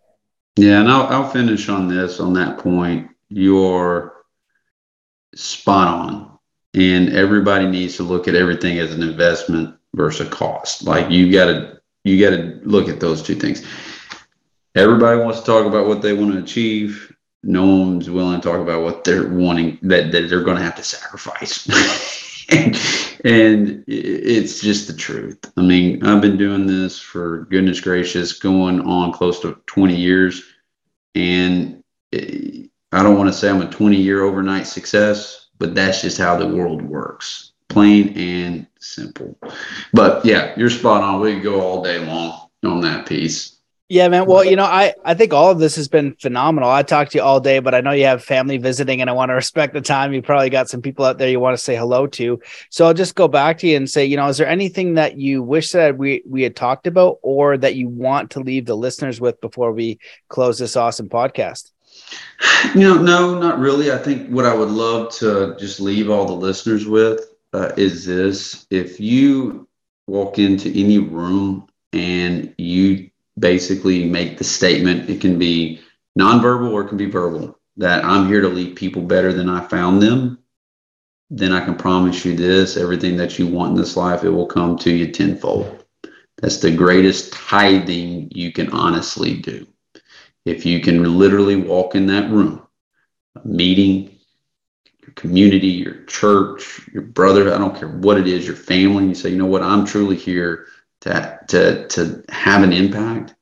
[0.56, 3.08] Yeah, and I'll, I'll finish on this on that point.
[3.28, 4.12] You're
[5.34, 6.38] spot on.
[6.74, 10.84] And everybody needs to look at everything as an investment versus a cost.
[10.84, 13.64] Like you got to you got to look at those two things.
[14.74, 17.11] Everybody wants to talk about what they want to achieve
[17.42, 20.76] no one's willing to talk about what they're wanting that, that they're going to have
[20.76, 21.66] to sacrifice.
[22.48, 22.76] and,
[23.24, 25.38] and it's just the truth.
[25.56, 30.42] I mean, I've been doing this for goodness gracious, going on close to 20 years.
[31.14, 31.82] And
[32.12, 36.18] eh, I don't want to say I'm a 20 year overnight success, but that's just
[36.18, 37.52] how the world works.
[37.68, 39.36] Plain and simple.
[39.92, 41.20] But yeah, you're spot on.
[41.20, 43.58] We could go all day long on that piece.
[43.92, 44.24] Yeah, man.
[44.24, 46.70] Well, you know, I I think all of this has been phenomenal.
[46.70, 49.12] I talked to you all day, but I know you have family visiting, and I
[49.12, 50.14] want to respect the time.
[50.14, 52.40] You probably got some people out there you want to say hello to.
[52.70, 55.18] So I'll just go back to you and say, you know, is there anything that
[55.18, 58.74] you wish that we we had talked about, or that you want to leave the
[58.74, 59.98] listeners with before we
[60.30, 61.70] close this awesome podcast?
[62.74, 63.92] You know, no, not really.
[63.92, 68.06] I think what I would love to just leave all the listeners with uh, is
[68.06, 69.68] this: if you
[70.06, 75.08] walk into any room and you basically make the statement.
[75.08, 75.80] It can be
[76.18, 79.66] nonverbal or it can be verbal that I'm here to leave people better than I
[79.66, 80.38] found them.
[81.30, 84.46] Then I can promise you this everything that you want in this life, it will
[84.46, 85.84] come to you tenfold.
[86.38, 89.66] That's the greatest tithing you can honestly do.
[90.44, 92.66] If you can literally walk in that room,
[93.36, 94.18] a meeting,
[95.00, 99.08] your community, your church, your brother, I don't care what it is, your family, and
[99.08, 100.66] you say, you know what, I'm truly here
[101.02, 103.34] to, to, to have an impact,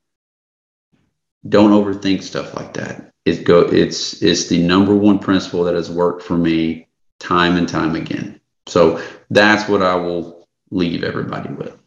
[1.47, 3.11] don't overthink stuff like that.
[3.25, 6.87] It go it's it's the number one principle that has worked for me
[7.19, 8.39] time and time again.
[8.67, 11.77] So that's what I will leave everybody with.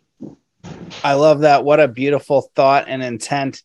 [1.02, 1.64] I love that.
[1.64, 3.62] What a beautiful thought and intent.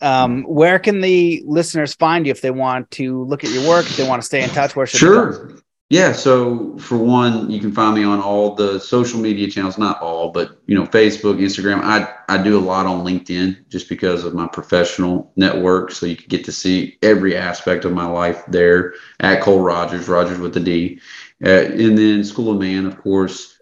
[0.00, 3.86] Um, where can the listeners find you if they want to look at your work,
[3.86, 4.76] if they want to stay in touch?
[4.76, 5.58] Where should sure.
[5.90, 9.98] Yeah, so for one, you can find me on all the social media channels, not
[10.02, 11.80] all, but you know, Facebook, Instagram.
[11.82, 16.14] I I do a lot on LinkedIn just because of my professional network, so you
[16.16, 20.52] can get to see every aspect of my life there at Cole Rogers, Rodgers with
[20.52, 21.00] the D,
[21.42, 23.54] uh, and then School of Man, of course.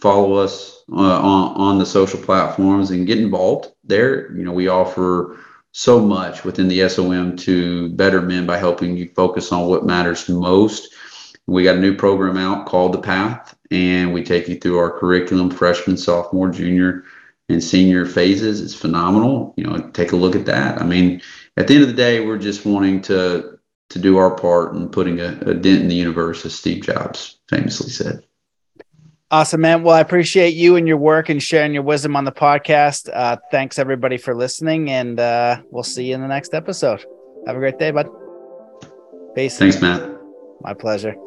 [0.00, 4.30] Follow us uh, on on the social platforms and get involved there.
[4.36, 5.38] You know, we offer
[5.72, 10.28] so much within the SOM to better men by helping you focus on what matters
[10.28, 10.94] most
[11.46, 14.98] we got a new program out called The Path, and we take you through our
[14.98, 17.04] curriculum freshman, sophomore, junior,
[17.48, 18.60] and senior phases.
[18.60, 19.54] It's phenomenal.
[19.56, 20.80] You know, take a look at that.
[20.80, 21.22] I mean,
[21.56, 24.88] at the end of the day, we're just wanting to to do our part in
[24.88, 28.24] putting a, a dent in the universe, as Steve Jobs famously said.
[29.30, 29.82] Awesome, man.
[29.82, 33.08] Well, I appreciate you and your work and sharing your wisdom on the podcast.
[33.12, 37.04] Uh, thanks, everybody, for listening, and uh, we'll see you in the next episode.
[37.46, 38.08] Have a great day, bud.
[39.34, 39.58] Peace.
[39.58, 40.15] Thanks, Matt.
[40.60, 41.18] My pleasure.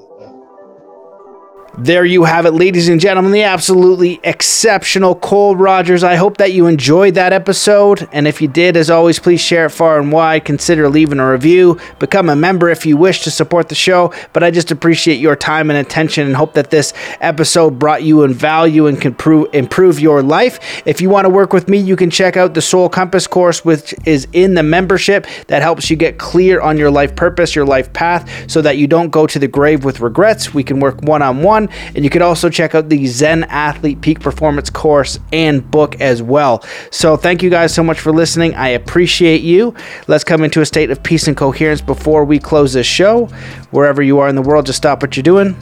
[1.81, 6.03] There you have it, ladies and gentlemen, the absolutely exceptional Cole Rogers.
[6.03, 8.05] I hope that you enjoyed that episode.
[8.11, 10.43] And if you did, as always, please share it far and wide.
[10.43, 11.79] Consider leaving a review.
[11.97, 14.13] Become a member if you wish to support the show.
[14.33, 18.23] But I just appreciate your time and attention and hope that this episode brought you
[18.23, 20.59] in value and can prove, improve your life.
[20.85, 23.63] If you want to work with me, you can check out the Soul Compass course,
[23.63, 27.65] which is in the membership that helps you get clear on your life purpose, your
[27.65, 30.53] life path, so that you don't go to the grave with regrets.
[30.53, 34.01] We can work one on one and you could also check out the Zen Athlete
[34.01, 36.63] Peak Performance course and book as well.
[36.91, 38.55] So thank you guys so much for listening.
[38.55, 39.73] I appreciate you.
[40.07, 43.25] Let's come into a state of peace and coherence before we close this show.
[43.71, 45.55] Wherever you are in the world, just stop what you're doing.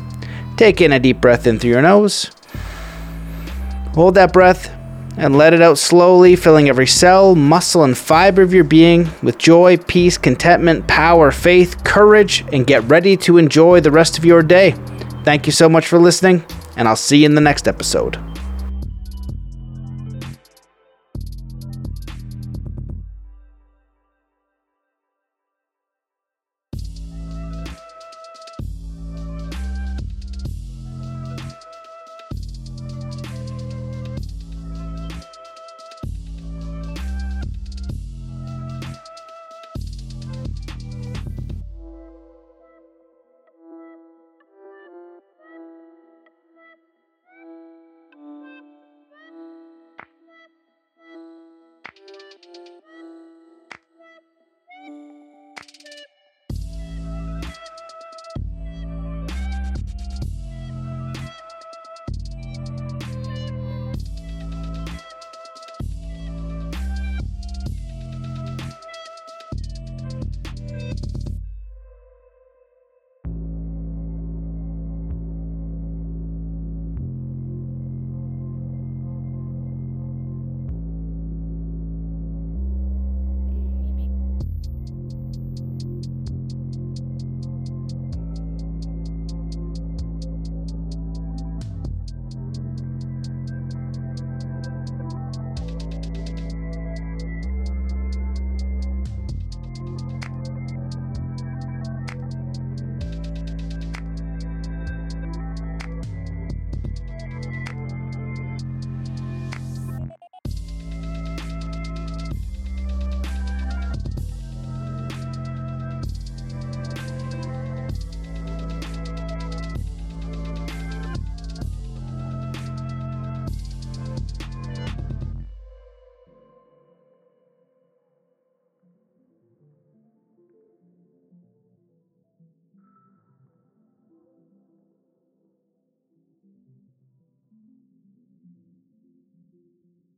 [0.57, 2.31] Take in a deep breath in through your nose.
[3.93, 4.73] Hold that breath
[5.17, 9.37] and let it out slowly, filling every cell, muscle, and fiber of your being with
[9.37, 14.43] joy, peace, contentment, power, faith, courage, and get ready to enjoy the rest of your
[14.43, 14.75] day.
[15.27, 16.45] Thank you so much for listening,
[16.77, 18.15] and I'll see you in the next episode.